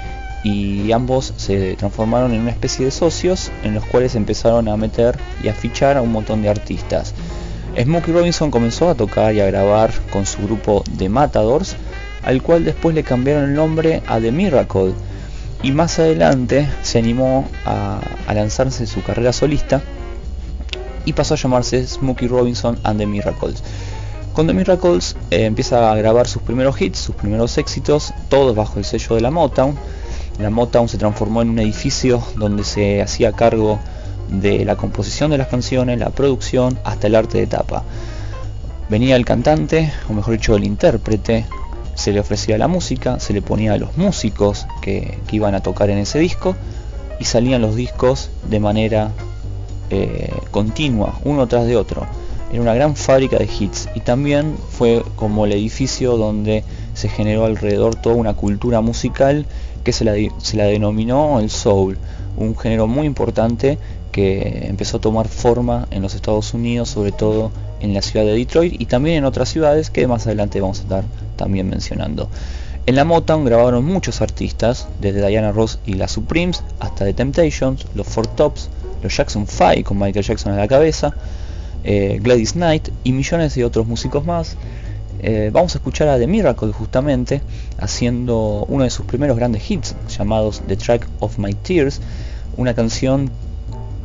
[0.43, 5.19] y ambos se transformaron en una especie de socios en los cuales empezaron a meter
[5.43, 7.15] y a fichar a un montón de artistas.
[7.81, 11.77] Smokey Robinson comenzó a tocar y a grabar con su grupo The Matadors,
[12.23, 14.93] al cual después le cambiaron el nombre a The Miracle
[15.63, 18.01] y más adelante se animó a,
[18.35, 19.83] lanzarse su carrera solista
[21.05, 23.63] y pasó a llamarse Smokey Robinson and the Miracles.
[24.33, 28.79] Con The Miracles eh, empieza a grabar sus primeros hits, sus primeros éxitos, todos bajo
[28.79, 29.77] el sello de la Motown.
[30.43, 33.79] La Motown se transformó en un edificio donde se hacía cargo
[34.29, 37.85] de la composición de las canciones, la producción, hasta el arte de tapa.
[38.89, 41.47] Venía el cantante, o mejor dicho el intérprete,
[41.95, 45.91] se le ofrecía la música, se le ponía a los músicos que, iban a tocar
[45.91, 46.57] en ese disco
[47.21, 49.13] y salían los discos de manera
[49.91, 52.05] eh, continua, uno tras de otro.
[52.53, 56.65] Era una gran fábrica de hits y también fue como el edificio donde
[56.95, 59.47] se generó alrededor toda una cultura musical
[59.85, 61.99] que se la, se la denominó el soul,
[62.37, 63.79] un género muy importante
[64.13, 67.51] que empezó a tomar forma en los Estados Unidos, sobre todo
[67.81, 70.83] en la ciudad de Detroit y también en otras ciudades que más adelante vamos a
[70.83, 71.05] estar
[71.37, 72.29] también mencionando.
[72.85, 77.87] En la Motown grabaron muchos artistas, desde Diana Ross y las Supremes hasta The Temptations,
[77.95, 78.71] los Four Tops,
[79.03, 81.15] los Jackson 5 con Michael Jackson a la cabeza,
[81.85, 84.57] eh, Gladys Knight y millones de otros músicos más.
[85.21, 87.43] Eh, vamos a escuchar a The Miracle justamente
[87.79, 92.01] haciendo uno de sus primeros grandes hits llamados The Track of My Tears,
[92.57, 93.31] una canción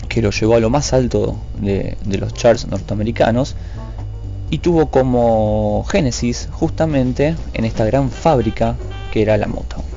[0.07, 3.55] que lo llevó a lo más alto de, los charts norteamericanos
[4.49, 8.75] y tuvo como génesis justamente en esta gran fábrica
[9.11, 9.97] que era la Motown.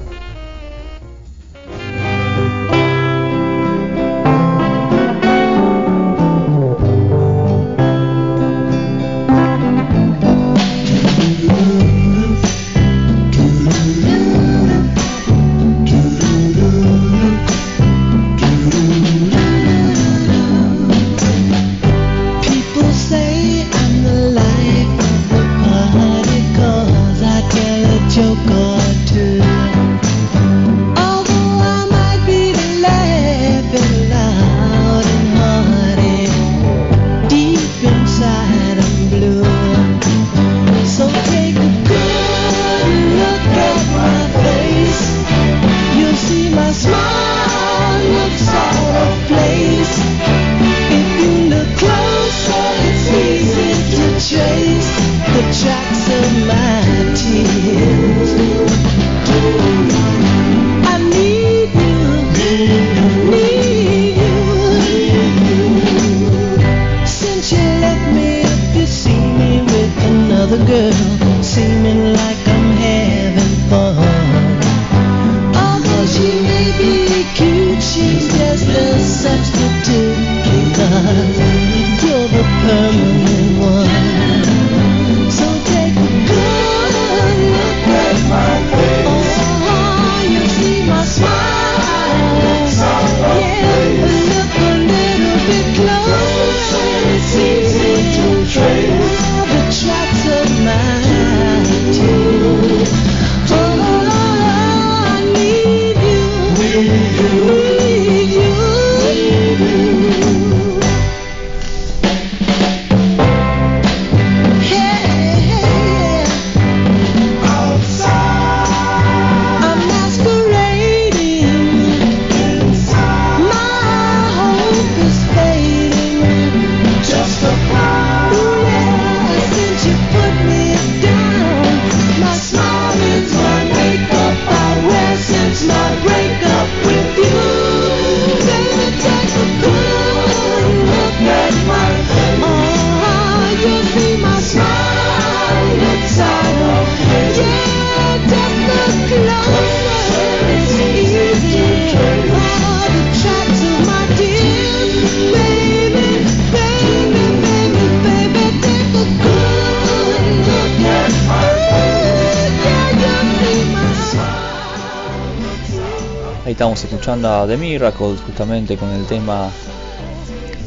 [167.11, 169.51] Estamos escuchando a The Miracles justamente con el tema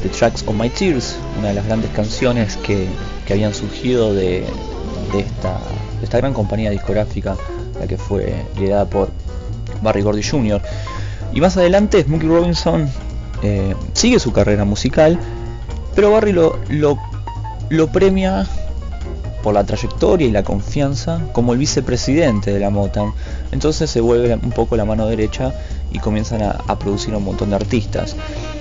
[0.02, 2.88] The Tracks of My Tears, una de las grandes canciones que,
[3.30, 4.44] habían surgido de,
[5.14, 5.60] de esta,
[6.00, 7.38] de esta gran compañía discográfica,
[7.80, 9.10] la que fue liderada por
[9.82, 10.62] Barry Gordy Jr.
[11.34, 12.90] Y más adelante Smokey Robinson
[13.42, 15.18] eh, sigue su carrera musical,
[15.96, 17.00] pero Barry lo, lo,
[17.70, 18.46] lo premia
[19.44, 23.14] por la trayectoria y la confianza como el vicepresidente de la Motown.
[23.52, 25.54] Entonces se vuelve un poco la mano derecha
[25.94, 28.16] y comienzan a, producir un montón de artistas.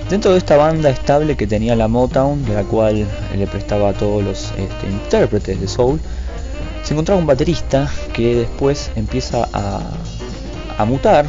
[0.09, 3.05] Dentro de esta banda estable que tenía la Motown, de la cual
[3.35, 5.99] le prestaba a todos los este, intérpretes de soul,
[6.83, 11.25] se encontraba un baterista que después empieza a, mutar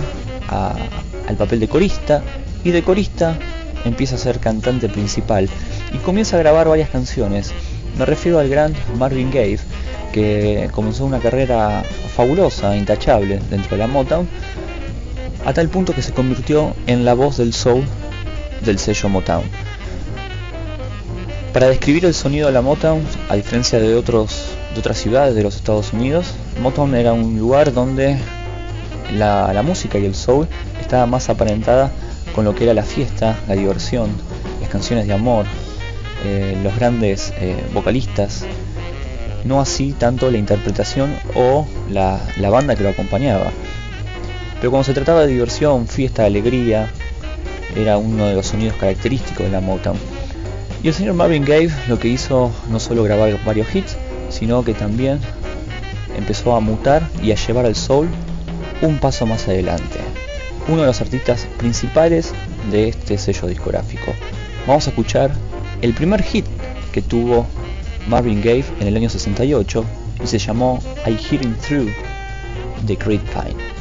[0.48, 2.22] al papel de corista
[2.64, 3.38] y de corista
[3.84, 5.48] empieza a ser cantante principal
[5.92, 7.52] y comienza a grabar varias canciones.
[7.96, 9.60] Me refiero al gran Marvin Gaye,
[10.12, 14.28] que comenzó una carrera fabulosa, intachable dentro de la Motown,
[15.44, 17.84] a tal punto que se convirtió en la voz del soul
[18.64, 19.44] del sello Motown.
[21.52, 24.56] Para describir el sonido de la Motown, a diferencia de, otras
[24.94, 28.18] ciudades de los Estados Unidos, Motown era un lugar donde
[29.16, 30.48] la, música y el soul
[30.80, 31.92] estaba más aparentada
[32.34, 34.10] con lo que era la fiesta, la diversión,
[34.60, 35.46] las canciones de amor,
[36.24, 38.44] eh, los grandes eh, vocalistas
[39.44, 43.52] no así tanto la interpretación o la banda que lo acompañaba.
[44.64, 46.90] Pero cuando se trataba de diversión, fiesta, alegría,
[47.76, 49.98] era uno de los sonidos característicos de la Motown.
[50.82, 53.98] Y el señor Marvin Gaye lo que hizo no solo grabar varios hits,
[54.30, 55.20] sino que también
[56.16, 58.08] empezó a mutar y a llevar al soul
[58.80, 59.98] un paso más adelante.
[60.66, 62.32] Uno de los artistas principales
[62.70, 64.14] de este sello discográfico.
[64.66, 65.30] Vamos a escuchar
[65.82, 66.46] el primer hit
[66.90, 67.44] que tuvo
[68.08, 69.84] Marvin Gaye en el año 68
[70.24, 71.90] y se llamó I Hearing Through
[72.86, 73.60] the Grapevine.
[73.60, 73.73] I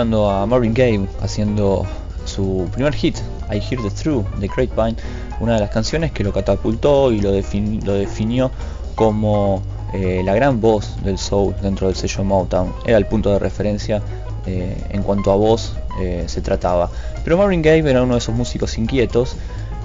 [0.00, 1.86] a Marvin Gaye haciendo
[2.24, 3.18] su primer hit,
[3.50, 4.96] I Hear the Through, de Grapevine,
[5.40, 8.50] una de las canciones que lo catapultó y lo, defin- lo definió
[8.94, 9.62] como
[9.92, 12.72] eh, la gran voz del soul dentro del sello Motown.
[12.86, 14.00] Era el punto de referencia
[14.46, 16.90] eh, en cuanto a voz eh, se trataba.
[17.22, 19.36] Pero Marvin Gaye era uno de esos músicos inquietos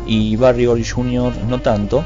[0.05, 1.33] y Barry Gordy Jr.
[1.49, 2.05] no tanto.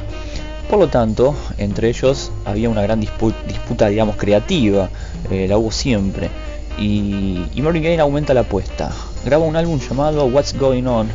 [0.68, 4.90] Por lo tanto, entre ellos había una gran dispu- disputa, digamos, creativa,
[5.30, 6.32] la hubo siempre.
[6.77, 8.91] Y, y Marvin Gaye aumenta la apuesta.
[9.26, 11.07] Graba un álbum llamado What's Going On,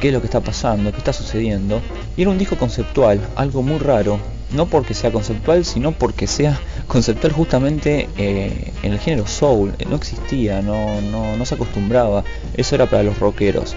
[0.00, 1.80] qué es lo que está pasando, qué está sucediendo.
[2.16, 4.18] Y era un disco conceptual, algo muy raro,
[4.52, 9.74] no porque sea conceptual, sino porque sea conceptual justamente eh, en el género soul.
[9.78, 13.74] Eh, No existía, no, no, no se acostumbraba, eso era para los rockeros.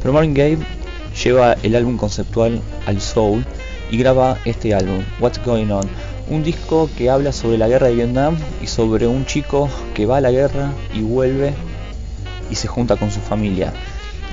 [0.00, 0.58] Pero Marvin Gaye
[1.24, 3.44] lleva el álbum conceptual al soul
[3.92, 5.86] y graba este álbum, What's Going On,
[6.30, 10.16] un disco que habla sobre la guerra de Vietnam y sobre un chico que va
[10.16, 11.52] a la guerra y vuelve
[12.50, 13.70] y se junta con su familia.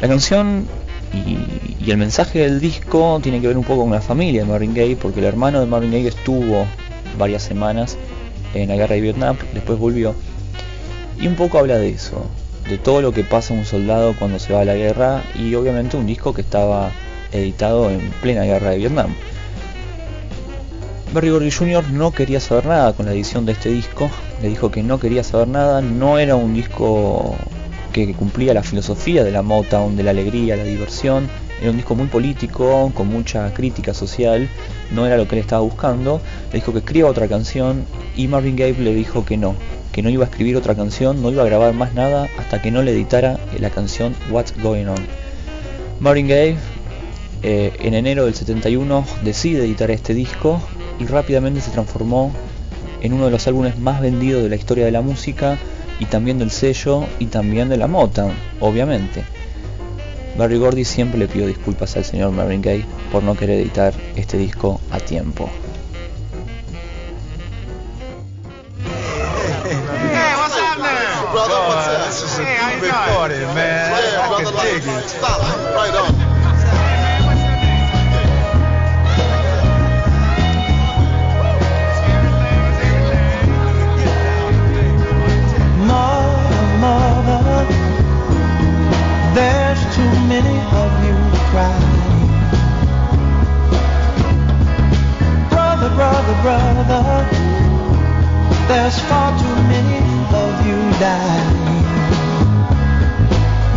[0.02, 0.66] La canción
[1.14, 4.74] y, el mensaje del disco tiene que ver un poco con la familia de Marvin
[4.74, 6.66] Gaye, porque el hermano de Marvin Gaye estuvo
[7.18, 7.98] varias semanas
[8.54, 10.16] en la guerra de Vietnam, después volvió.
[11.20, 12.26] Y un poco habla de eso,
[12.70, 15.98] de todo lo que pasa un soldado cuando se va a la guerra y obviamente
[15.98, 16.92] un disco que estaba
[17.34, 19.14] editado en plena guerra de Vietnam.
[21.12, 21.90] Berry Gordy Jr.
[21.90, 24.12] no quería saber nada con la edición de este disco,
[24.44, 27.36] le dijo que no quería saber nada, no era un disco
[27.92, 31.28] que cumplía la filosofía de la Motown, de la alegría, la diversión,
[31.60, 34.48] era un disco muy político, con mucha crítica social,
[34.92, 36.22] no era lo que él estaba buscando,
[36.52, 39.56] le dijo que escriba otra canción y Marvin Gaye le dijo que no,
[39.92, 42.70] que no iba a escribir otra canción, no iba a grabar más nada hasta que
[42.70, 45.00] no le editara la canción What's Going On.
[46.00, 46.56] Marvin Gaye
[47.42, 50.62] eh, en enero del 71 decide editar este disco
[51.00, 52.32] y rápidamente se transformó
[53.02, 55.58] en uno de los álbumes más vendidos de la historia de la música
[56.00, 59.24] y también del sello y también de la Motown, obviamente.
[60.38, 64.38] Barry Gordy siempre le pidió disculpas al señor Marvin Gaye por no querer editar este
[64.38, 65.50] disco a tiempo.
[74.62, 76.19] Hey,
[89.40, 91.16] there's too many of you
[91.52, 92.32] crying.
[95.50, 97.04] Brother, brother, brother,
[98.68, 100.02] there's far too many
[100.44, 101.86] of you dying.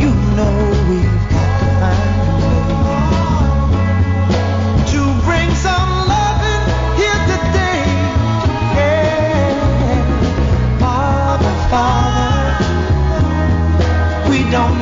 [0.02, 0.55] You know
[0.89, 2.66] we've got to find a way
[4.93, 6.64] to bring some loving
[7.01, 7.84] here today.
[8.78, 9.51] Yeah.
[10.80, 12.68] Father, Father,
[14.28, 14.81] we don't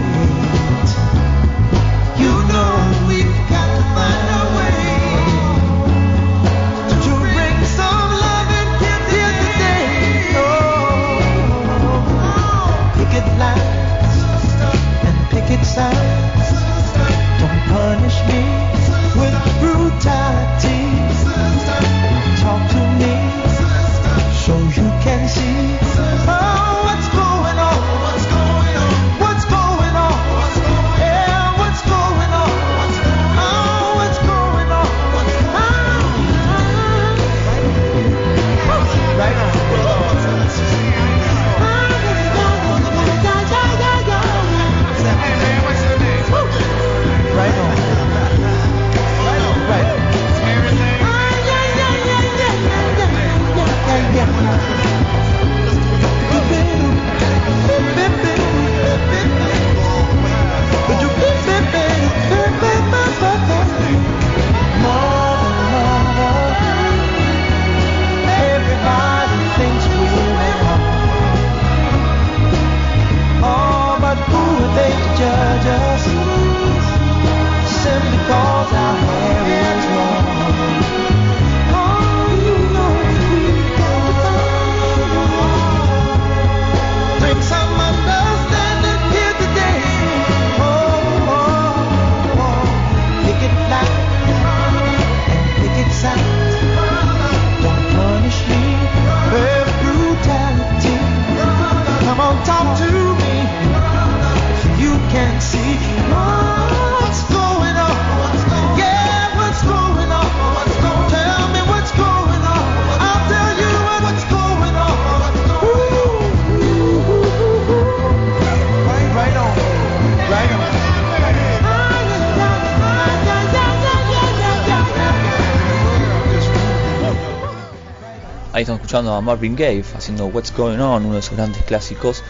[128.93, 132.23] a Marvin Gaye haciendo What's Going On, uno de sus grandes clásicos.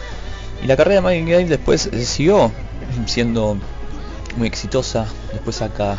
[0.62, 2.52] Y la carrera de Marvin Gaye después siguió
[3.06, 3.56] siendo
[4.36, 5.06] muy exitosa.
[5.32, 5.96] Después saca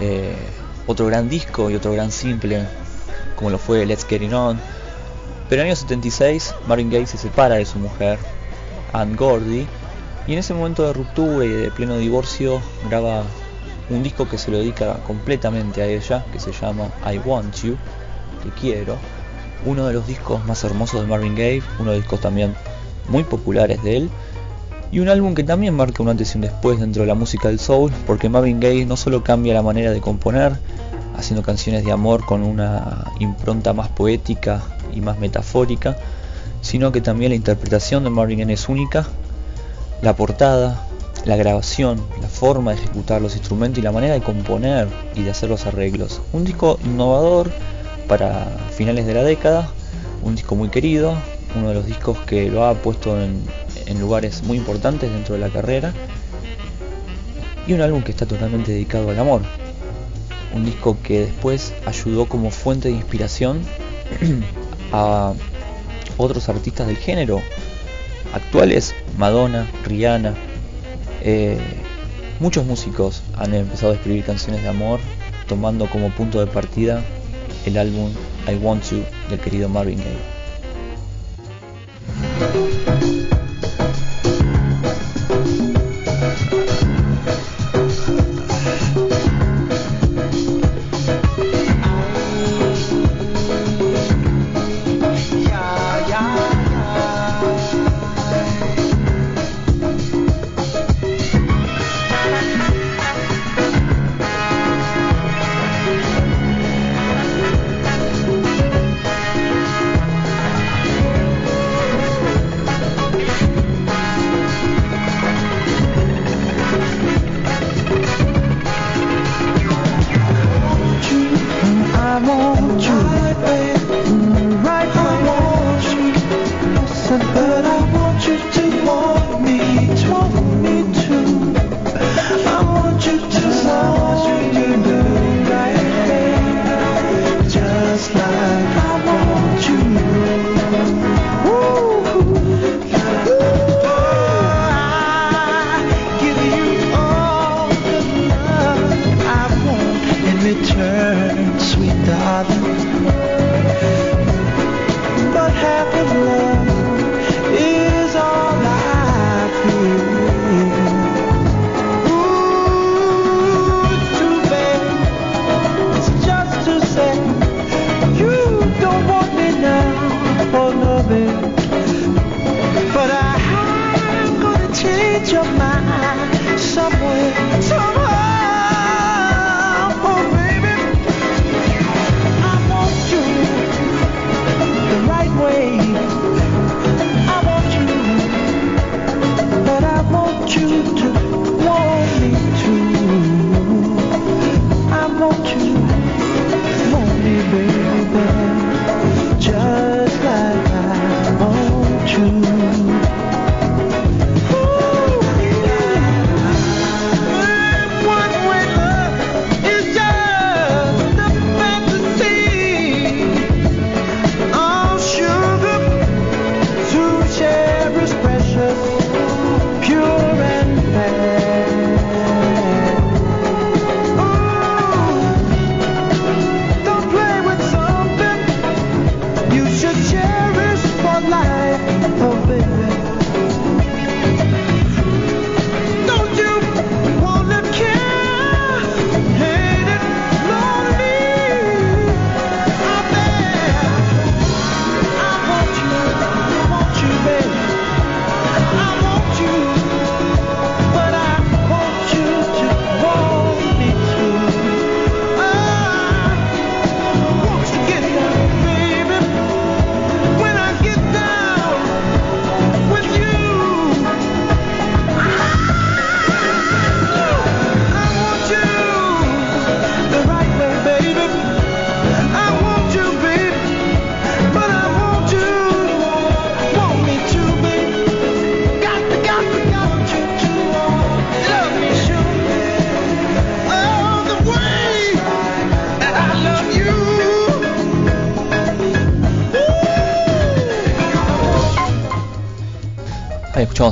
[0.00, 0.36] eh,
[0.86, 2.66] otro gran disco y otro gran simple,
[3.36, 4.60] como lo fue Let's Get It On.
[5.48, 8.18] Pero en el año 76 Marvin Gaye se separa de su mujer,
[8.92, 9.66] Ann Gordy,
[10.26, 13.24] y en ese momento de ruptura y de pleno divorcio graba
[13.88, 17.76] un disco que se lo dedica completamente a ella, que se llama I Want You,
[18.42, 18.98] Te Quiero,
[19.64, 22.54] uno de los discos más hermosos de Marvin Gaye, uno de los discos también
[23.08, 24.10] muy populares de él,
[24.92, 27.48] y un álbum que también marca un antes y un después dentro de la música
[27.48, 30.58] del soul, porque Marvin Gaye no solo cambia la manera de componer,
[31.16, 34.62] haciendo canciones de amor con una impronta más poética
[34.94, 35.96] y más metafórica,
[36.62, 39.06] sino que también la interpretación de Marvin Gaye es única,
[40.02, 40.86] la portada,
[41.24, 45.30] la grabación, la forma de ejecutar los instrumentos y la manera de componer y de
[45.30, 46.20] hacer los arreglos.
[46.32, 47.50] Un disco innovador
[48.10, 48.44] para
[48.76, 49.70] finales de la década,
[50.24, 51.14] un disco muy querido,
[51.54, 53.40] uno de los discos que lo ha puesto en,
[54.00, 55.92] lugares muy importantes dentro de la carrera
[57.68, 59.42] y un álbum que está totalmente dedicado al amor.
[60.52, 63.60] Un disco que después ayudó como fuente de inspiración
[64.92, 65.32] a
[66.16, 67.40] otros artistas del género
[68.34, 70.34] actuales, Madonna, Rihanna,
[71.22, 71.58] eh,
[72.40, 74.98] muchos músicos han empezado a escribir canciones de amor
[75.46, 77.04] tomando como punto de partida
[77.66, 78.10] el álbum
[78.48, 78.96] I Want To
[79.28, 80.40] del querido Marvin Gaye.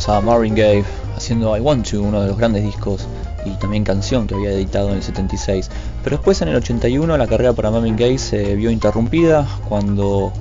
[0.08, 0.84] A Marvin Gaye
[1.16, 3.06] haciendo I Want To, uno de los grandes discos
[3.44, 5.70] y también canción que había editado en el 76.
[6.02, 10.32] Pero después en el 81 la carrera para Marvin Gaye se vio interrumpida cuando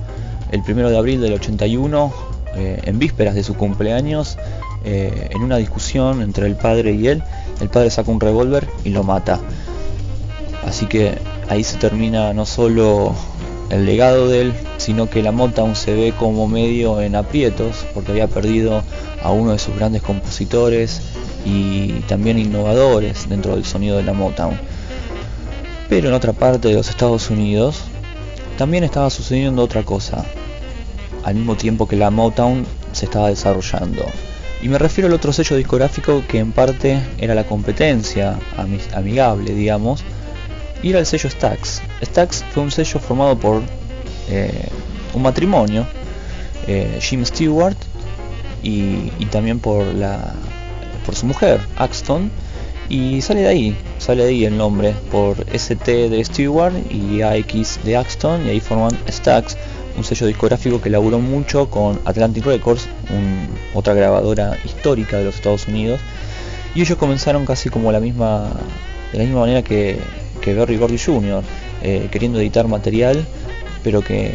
[0.50, 2.12] el 1 de abril del 81,
[2.56, 4.38] eh, en vísperas de su cumpleaños,
[4.84, 7.22] eh, en una discusión entre el padre y él,
[7.60, 9.38] el padre saca un revólver y lo mata.
[10.66, 11.18] Así que
[11.50, 13.14] ahí se termina no solo
[13.70, 18.12] el legado de él, sino que la Motown se ve como medio en aprietos, porque
[18.12, 18.82] había perdido
[19.28, 21.02] a uno de sus grandes compositores
[21.44, 24.58] y también innovadores dentro del sonido de la Motown.
[25.90, 27.82] Pero en otra parte de los Estados Unidos
[28.56, 30.24] también estaba sucediendo otra cosa,
[31.24, 34.04] al mismo tiempo que la Motown se estaba desarrollando.
[34.62, 39.54] Y me refiero al otro sello discográfico que en parte era la competencia ami- amigable,
[39.54, 40.02] digamos,
[40.82, 41.82] y era el sello Stax.
[42.02, 43.62] Stax fue un sello formado por
[44.30, 44.68] eh,
[45.12, 45.86] un matrimonio,
[46.66, 47.76] eh, Jim Stewart
[48.62, 50.34] y, también por la
[51.06, 52.30] por su mujer, Axton,
[52.90, 57.82] y sale de ahí, sale de ahí el nombre, por ST de Stewart y AX
[57.84, 59.56] de Axton, y ahí forman Stax,
[59.96, 65.36] un sello discográfico que laburó mucho con Atlantic Records, un- otra grabadora histórica de los
[65.36, 66.00] Estados Unidos,
[66.74, 68.50] y ellos comenzaron casi como la misma,
[69.12, 69.98] de la misma manera que,
[70.42, 71.42] que Berry Gordy Jr.,
[71.82, 73.24] eh, queriendo editar material,
[73.82, 74.32] pero que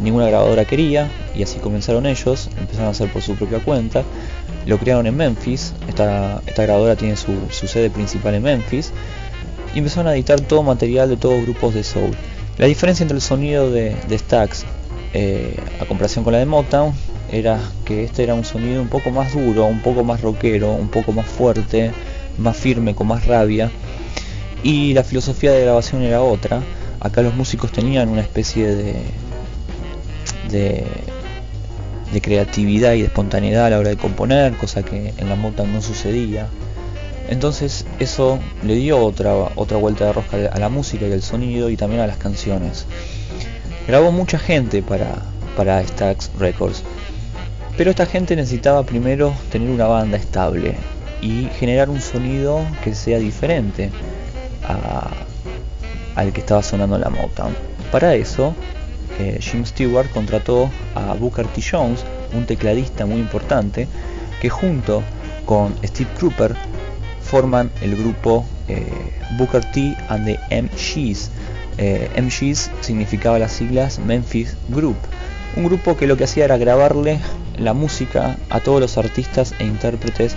[0.00, 4.04] ninguna grabadora quería, y así comenzaron ellos, empezaron a hacer por su propia cuenta,
[4.66, 8.92] lo crearon en Memphis, esta, grabadora tiene su, sede principal en Memphis,
[9.74, 12.10] y empezaron a editar todo material de todos grupos de soul.
[12.58, 14.64] La diferencia entre el sonido de, de Stax
[15.14, 16.92] eh, a comparación con la de Motown
[17.32, 20.88] era que este era un sonido un poco más duro, un poco más rockero, un
[20.88, 21.92] poco más fuerte,
[22.36, 23.70] más firme, con más rabia.
[24.62, 26.62] Y la filosofía de grabación era otra.
[27.00, 28.96] Acá los músicos tenían una especie de,
[30.50, 30.84] de,
[32.22, 35.82] creatividad y de espontaneidad a la hora de componer, cosa que en la Motown no
[35.82, 36.48] sucedía.
[37.28, 41.68] Entonces eso le dio otra, otra vuelta de rosca a la música y al sonido
[41.68, 42.86] y también a las canciones.
[43.86, 45.22] Grabó mucha gente para,
[45.56, 46.82] para Stax Records,
[47.76, 50.74] pero esta gente necesitaba primero tener una banda estable
[51.20, 53.90] y generar un sonido que sea diferente
[56.14, 57.54] al que estaba sonando la Motown.
[57.92, 58.54] Para eso,
[59.18, 61.60] eh, Jim Stewart contrató a Booker T.
[61.62, 62.04] Jones,
[62.34, 63.88] un tecladista muy importante,
[64.40, 65.02] que junto
[65.44, 66.54] con Steve Cropper
[67.22, 68.86] forman el grupo eh,
[69.36, 71.30] Booker T and the MGs.
[71.78, 74.96] Eh, MGs significaba las siglas Memphis Group,
[75.56, 77.20] un grupo que lo que hacía era grabarle
[77.56, 80.36] la música a todos los artistas e intérpretes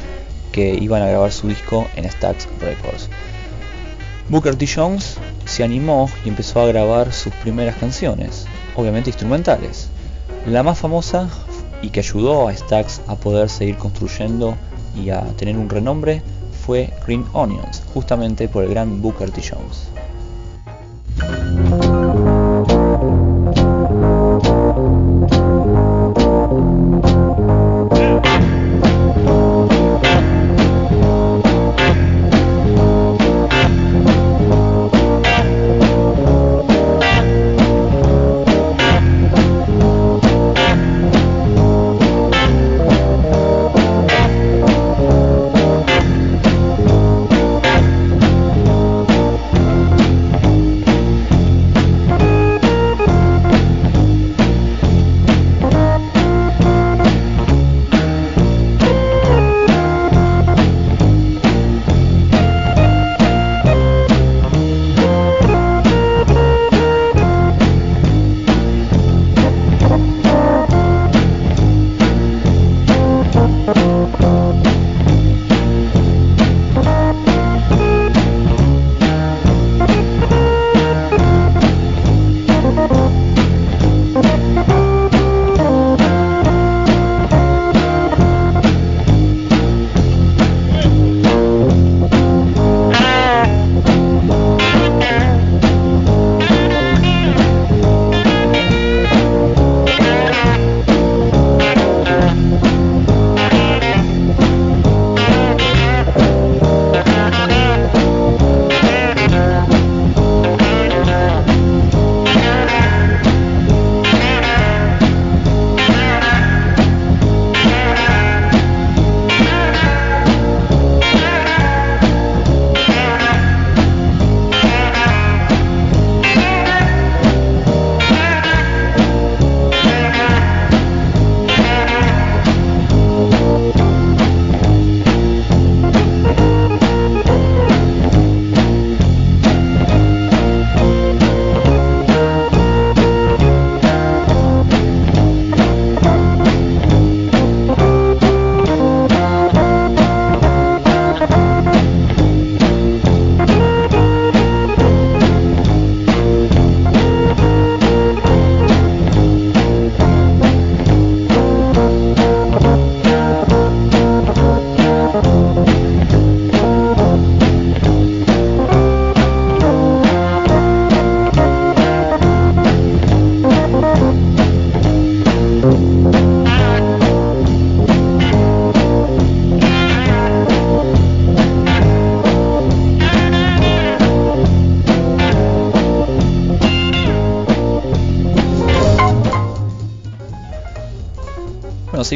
[0.52, 3.10] que iban a grabar su disco en Stax Records.
[4.30, 4.66] Booker T.
[4.68, 8.46] Jones se animó y empezó a grabar sus primeras canciones,
[8.76, 9.90] obviamente instrumentales.
[10.46, 11.30] La más famosa
[11.82, 14.56] y que ayudó a Stax a poder seguir construyendo
[14.96, 16.22] y a tener un renombre
[16.66, 19.42] fue Green Onions, justamente por el gran Booker T.
[19.42, 19.90] Jones.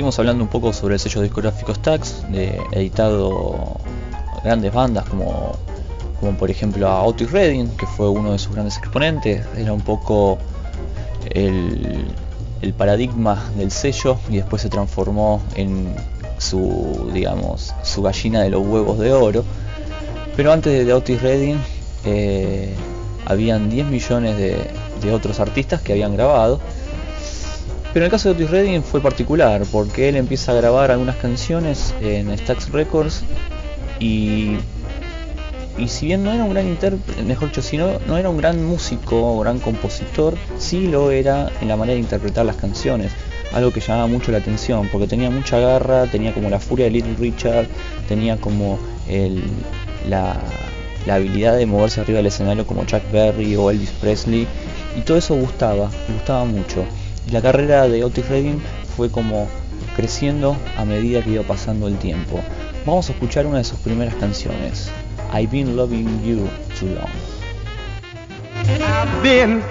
[0.06, 3.80] Seguimos hablando un poco sobre el sello discográfico Stax, de, editado
[4.44, 5.54] grandes bandas como,
[6.20, 9.82] como por ejemplo a Otis Redding, que fue uno de sus grandes exponentes, era un
[9.82, 10.38] poco
[11.32, 12.06] el,
[12.78, 15.96] paradigma del sello y después se transformó en
[16.38, 19.44] su, digamos, su gallina de los huevos de oro.
[20.36, 21.58] Pero antes de Otis Redding
[22.06, 22.76] eh,
[23.26, 26.60] habían 10 millones de otros artistas que habían grabado.
[27.96, 31.16] Pero en el caso de Otis Redding fue particular porque él empieza a grabar algunas
[31.16, 33.24] canciones en Stax Records
[34.02, 34.58] y
[35.78, 38.36] y si bien no era un gran intérprete, mejor dicho, si no, no era un
[38.36, 43.14] gran músico o gran compositor, sí lo era en la manera de interpretar las canciones,
[43.54, 46.92] algo que llamaba mucho la atención, porque tenía mucha garra, tenía como la furia de
[46.92, 47.66] Little Richard,
[48.10, 48.78] tenía como
[49.08, 49.42] el,
[50.10, 50.36] la,
[51.06, 54.48] la habilidad de moverse arriba del escenario como Chuck Berry o Elvis Presley,
[54.98, 56.86] y todo eso gustaba, gustaba mucho.
[57.28, 58.62] Y la carrera de Otis Redding
[58.96, 59.48] fue como
[59.96, 62.40] creciendo a medida que iba pasando el tiempo.
[62.86, 64.92] Vamos a escuchar una de sus primeras canciones.
[65.34, 66.48] I've been loving you
[66.80, 67.10] too long.
[68.68, 69.62] I've been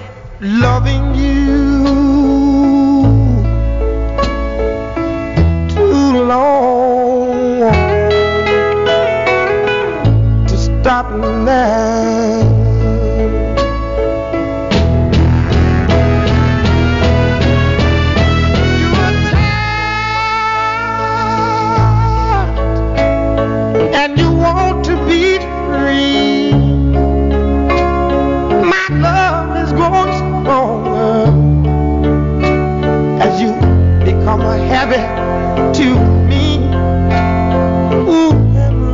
[0.40, 1.94] loving you.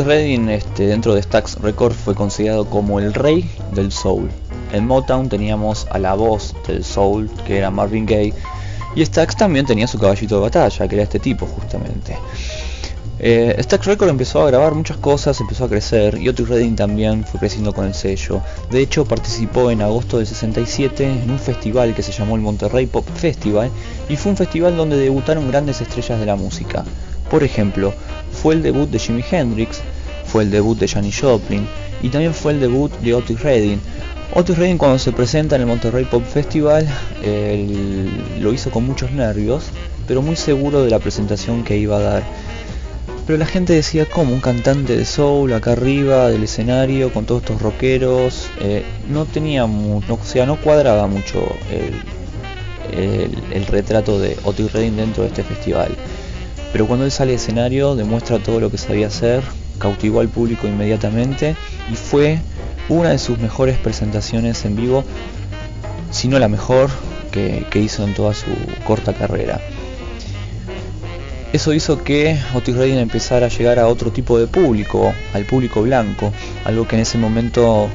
[0.00, 4.30] Otis Redding este, dentro de Stax Records fue considerado como el rey del soul.
[4.72, 8.32] En Motown teníamos a la voz del soul que era Marvin Gaye
[8.96, 12.16] y Stax también tenía su caballito de batalla que era este tipo justamente.
[13.18, 17.26] Eh, Stax Records empezó a grabar muchas cosas, empezó a crecer y Otis Redding también
[17.26, 18.40] fue creciendo con el sello.
[18.70, 22.86] De hecho participó en agosto del 67 en un festival que se llamó el Monterrey
[22.86, 23.70] Pop Festival
[24.08, 26.84] y fue un festival donde debutaron grandes estrellas de la música.
[27.30, 27.92] Por ejemplo,
[28.32, 29.82] fue el debut de Jimi Hendrix,
[30.32, 31.66] fue el debut de Janis Joplin
[32.02, 33.80] y también fue el debut de Otis Redding.
[34.34, 36.86] Otis Redding cuando se presenta en el Monterrey Pop Festival
[37.24, 38.08] él
[38.40, 39.64] lo hizo con muchos nervios,
[40.06, 42.22] pero muy seguro de la presentación que iba a dar.
[43.26, 47.42] Pero la gente decía, como un cantante de soul acá arriba del escenario con todos
[47.42, 51.46] estos rockeros, eh, no tenía mu- no, o sea, no cuadraba mucho
[52.92, 55.90] el retrato de Otis Redding dentro de este festival.
[56.72, 59.42] Pero cuando él sale al escenario demuestra todo lo que sabía hacer,
[59.80, 61.56] cautivó al público inmediatamente
[61.90, 62.38] y fue
[62.88, 65.04] una de sus mejores presentaciones en vivo,
[66.12, 66.90] si no la mejor
[67.32, 68.46] que, que hizo en toda su
[68.84, 69.60] corta carrera.
[71.52, 75.82] Eso hizo que Otis Redding empezara a llegar a otro tipo de público, al público
[75.82, 76.32] blanco,
[76.64, 77.88] algo que en ese momento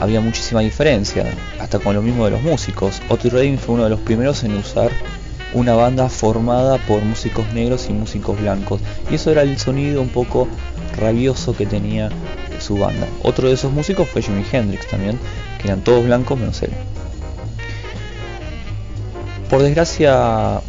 [0.00, 1.26] había muchísima diferencia,
[1.58, 3.02] hasta con lo mismo de los músicos.
[3.08, 4.92] Otis Redding fue uno de los primeros en usar
[5.52, 8.80] una banda formada por músicos negros y músicos blancos,
[9.10, 10.46] y eso era el sonido un poco
[10.98, 12.10] rabioso que tenía
[12.60, 13.06] su banda.
[13.22, 15.18] Otro de esos músicos fue Jimi Hendrix también,
[15.58, 16.70] que eran todos blancos menos él.
[19.50, 20.60] Por desgracia,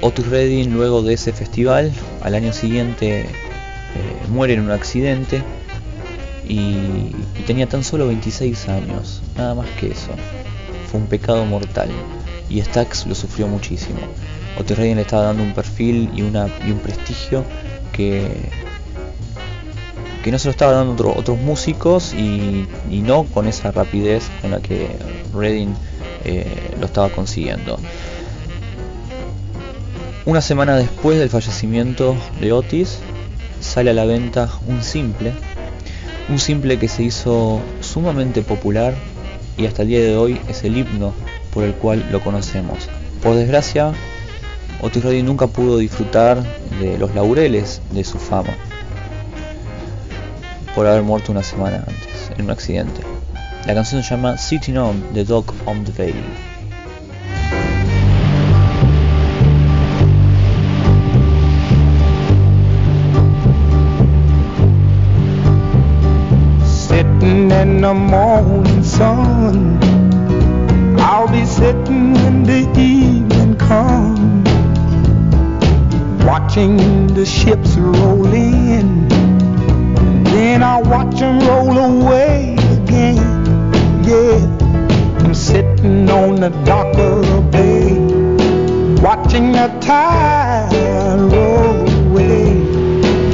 [0.00, 1.92] Otis Redding luego de ese festival,
[2.22, 3.26] al año siguiente eh,
[4.28, 5.42] muere en un accidente
[6.48, 10.10] y, y tenía tan solo 26 años, nada más que eso.
[10.90, 11.90] Fue un pecado mortal
[12.48, 14.00] y Stax lo sufrió muchísimo.
[14.58, 17.44] Otis Redding le estaba dando un perfil y, un prestigio
[17.92, 18.50] que,
[20.22, 24.30] que no se lo estaba dando otro- otros músicos y, y no con esa rapidez
[24.40, 24.88] con la que
[25.34, 25.74] Redding
[26.24, 27.78] eh, lo estaba consiguiendo.
[30.26, 32.98] Una semana después del fallecimiento de Otis,
[33.60, 35.32] sale a la venta un simple,
[36.28, 38.94] un simple que se hizo sumamente popular
[39.56, 41.14] y hasta el día de hoy es el himno
[41.52, 42.88] por el cual lo conocemos.
[43.22, 43.92] Por desgracia,
[44.82, 46.42] Otis Redding nunca pudo disfrutar
[46.80, 48.54] de los laureles de su fama
[50.74, 53.02] por haber muerto una semana antes en un accidente.
[53.66, 56.14] La canción se llama Sitting On the Dock on the Bay.
[66.64, 69.78] Sitting in the morning sun.
[70.98, 74.48] I'll be sitting when the evening comes.
[76.24, 78.59] Watching the ships roll in.
[80.50, 83.18] Then I'll watch them roll away again.
[84.02, 85.22] Yeah.
[85.22, 87.94] I'm sitting on the dock of the bay.
[89.00, 92.62] Watching the tide roll away.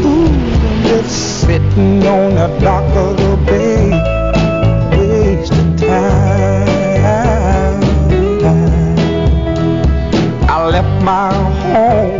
[0.04, 0.28] Ooh,
[0.68, 3.88] I'm just sitting on the dock of the bay,
[4.92, 6.66] wasting time.
[10.50, 12.15] I left my home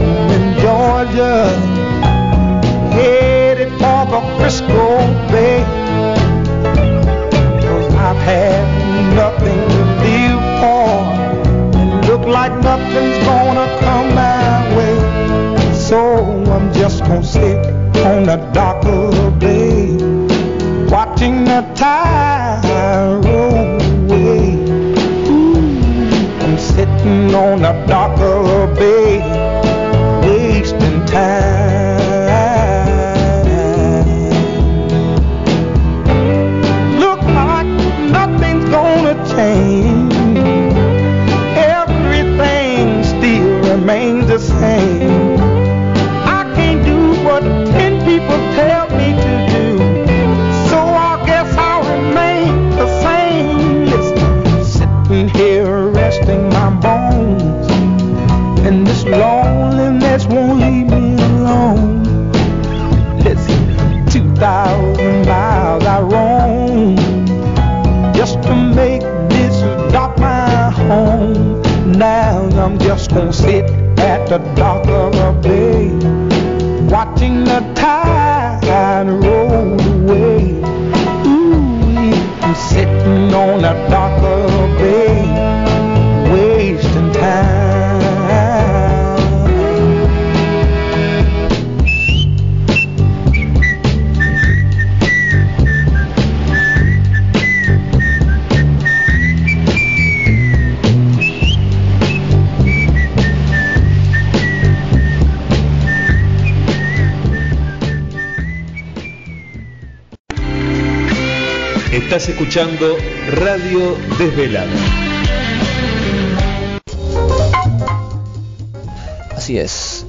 [21.63, 21.96] time.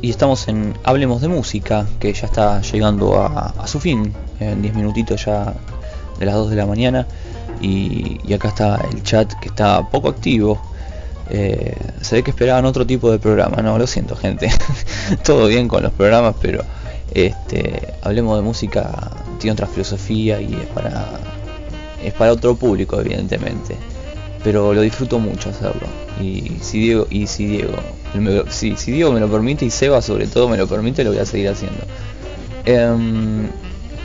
[0.08, 4.74] Y estamos en Hablemos de Música, que ya está llegando a, su fin, en 10
[4.74, 5.54] minutitos ya
[6.18, 7.06] de las 2 de la mañana,
[7.60, 10.62] y, acá está el chat que está poco activo.
[11.30, 14.50] Eh, se ve que esperaban otro tipo de programa, no, lo siento gente,
[15.26, 16.64] todo bien con los programas, pero
[17.14, 21.06] este, Hablemos de Música tiene otra filosofía y es para,
[22.02, 23.76] es para otro público evidentemente.
[24.42, 25.88] Pero lo disfruto mucho hacerlo.
[26.22, 27.76] Y si Diego y si Diego
[28.50, 31.20] si, si Diego me lo permite y Seba sobre todo me lo permite lo voy
[31.20, 31.84] a seguir haciendo
[32.68, 33.48] Em,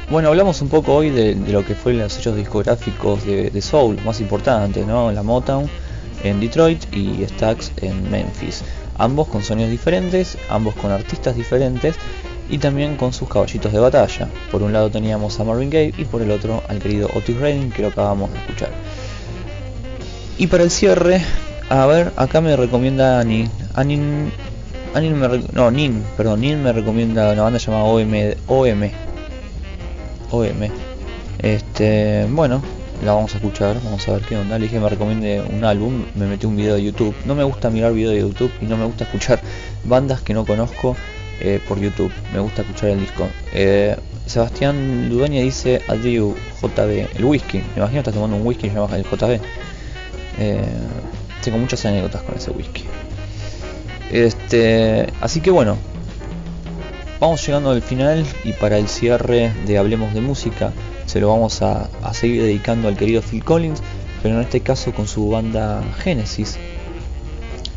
[0.09, 3.99] Bueno, hablamos un poco hoy de, lo que fue los hechos discográficos de, de Soul,
[4.05, 5.11] más importantes, ¿no?
[5.11, 5.69] La Motown
[6.23, 8.63] en Detroit y Stax en Memphis.
[8.99, 11.97] Ambos con sonidos diferentes, ambos con artistas diferentes
[12.49, 14.29] y también con sus caballitos de batalla.
[14.53, 17.73] Por un lado teníamos a Marvin Gaye y por el otro al querido Otis Redding
[17.73, 18.71] que lo acabamos de escuchar.
[20.39, 21.21] Y para el cierre,
[21.69, 23.49] a ver, acá me recomienda Ani.
[23.75, 24.31] Anin,
[24.95, 28.13] Anin me no, Nin, perdón, Nin me recomienda una banda llamada OM,
[28.47, 28.91] OM,
[30.31, 30.71] OM.
[31.39, 32.63] Este, bueno,
[33.05, 34.59] la vamos a escuchar, vamos a ver qué onda.
[34.59, 37.15] Le dije me recomiende un álbum, me metí un video de YouTube.
[37.25, 39.41] No me gusta mirar videos de YouTube y no me gusta escuchar
[39.85, 40.97] bandas que no conozco
[41.41, 42.13] eh, por YouTube.
[42.33, 43.27] Me gusta escuchar el disco.
[43.53, 43.97] Eh,
[44.27, 47.59] Sebastián Ludueña dice Adieu JB, el whisky.
[47.59, 49.41] Me imagino que estás tomando un whisky llamado el JB.
[50.39, 50.63] Eh,
[51.43, 52.85] tengo muchas anécdotas con ese whisky.
[54.13, 55.79] Este, así que bueno,
[57.19, 60.73] vamos llegando al final y para el cierre de Hablemos de Música
[61.07, 63.83] se lo vamos a, seguir dedicando al querido Phil Collins,
[64.23, 66.59] pero en este caso con su banda Genesis,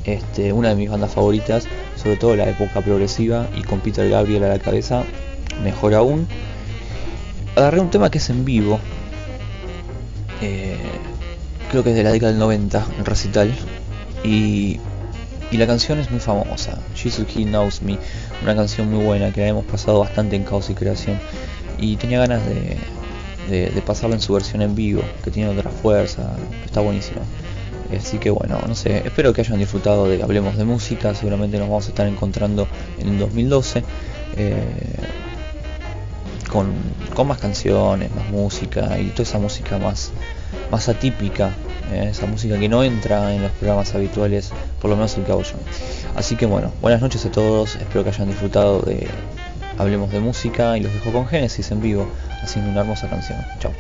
[0.04, 4.44] este, una de mis bandas favoritas, sobre todo la época progresiva y con Peter Gabriel
[4.44, 5.04] a la cabeza,
[5.64, 6.28] mejor aún.
[7.56, 8.80] Agarré un tema que es en vivo,
[10.42, 10.78] eh,
[11.72, 13.54] creo que es de la década del 90, el recital,
[14.24, 14.80] y,
[15.52, 17.98] y la canción es muy famosa, Jesus He Knows Me,
[18.44, 21.20] una canción muy buena que hemos pasado bastante en Caos y Creación,
[21.78, 22.78] y tenía ganas de,
[23.50, 26.36] de, de pasarla en su versión en vivo, que tiene otra fuerza,
[26.66, 27.22] está buenísima.
[27.96, 31.70] Así que bueno, no sé, espero que hayan disfrutado de Hablemos de Música, seguramente nos
[31.70, 32.68] vamos a estar encontrando
[32.98, 33.84] en el 2012.
[34.38, 34.64] eh,
[36.52, 36.74] con,
[37.14, 40.12] con más canciones, más música y toda esa música más,
[40.72, 41.52] más atípica,
[41.92, 44.52] esa música que no entra en los programas habituales,
[44.82, 45.44] por lo menos el yo.
[46.16, 49.08] Así que bueno, buenas noches a todos, espero que hayan disfrutado de
[49.78, 52.08] Hablemos de Música y los dejo con Génesis en vivo,
[52.42, 53.40] haciendo una hermosa canción.
[53.60, 53.74] Chao.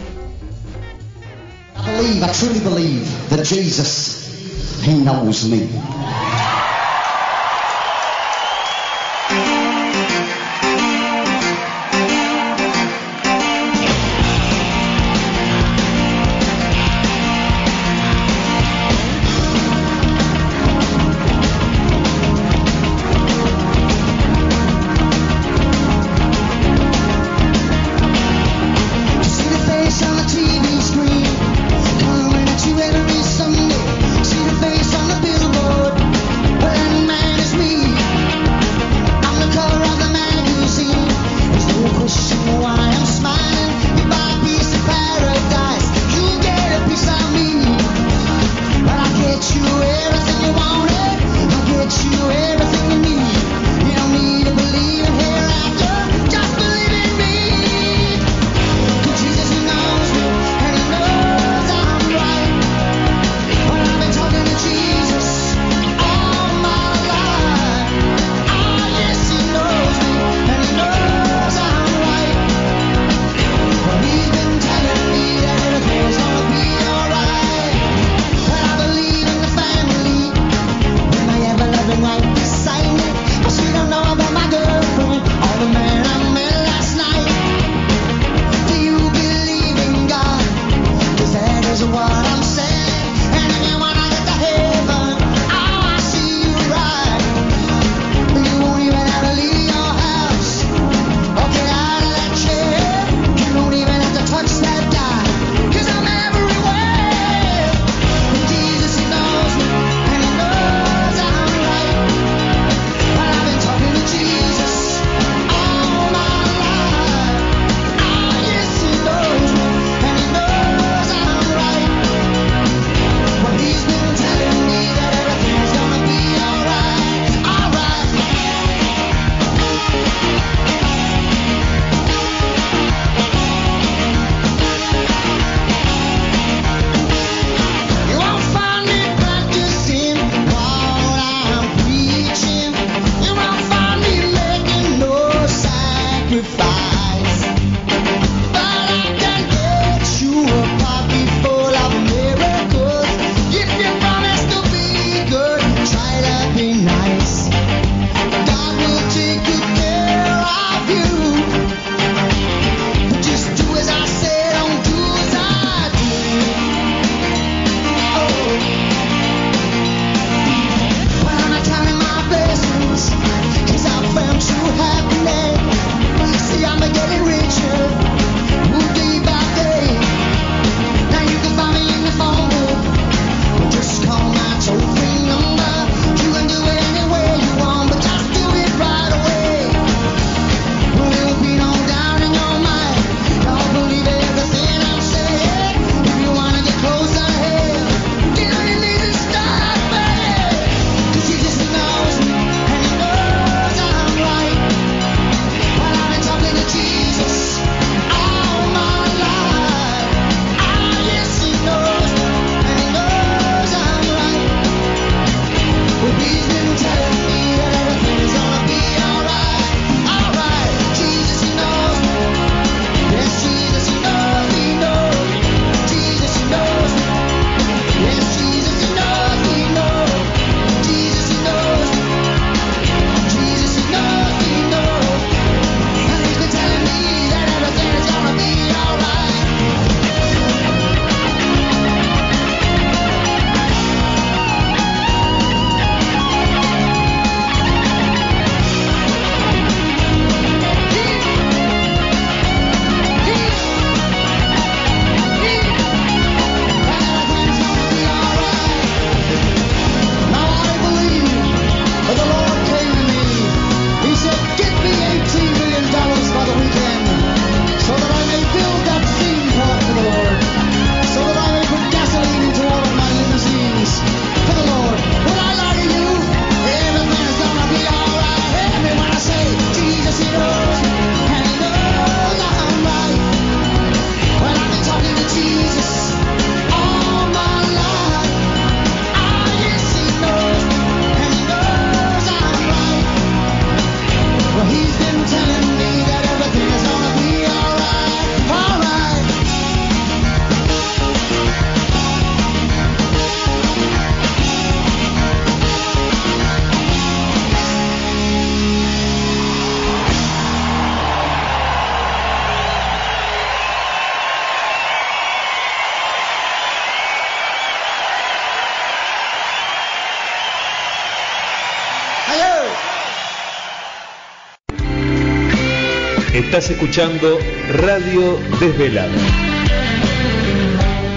[326.55, 327.37] Estás escuchando
[327.83, 329.54] Radio Desvelada.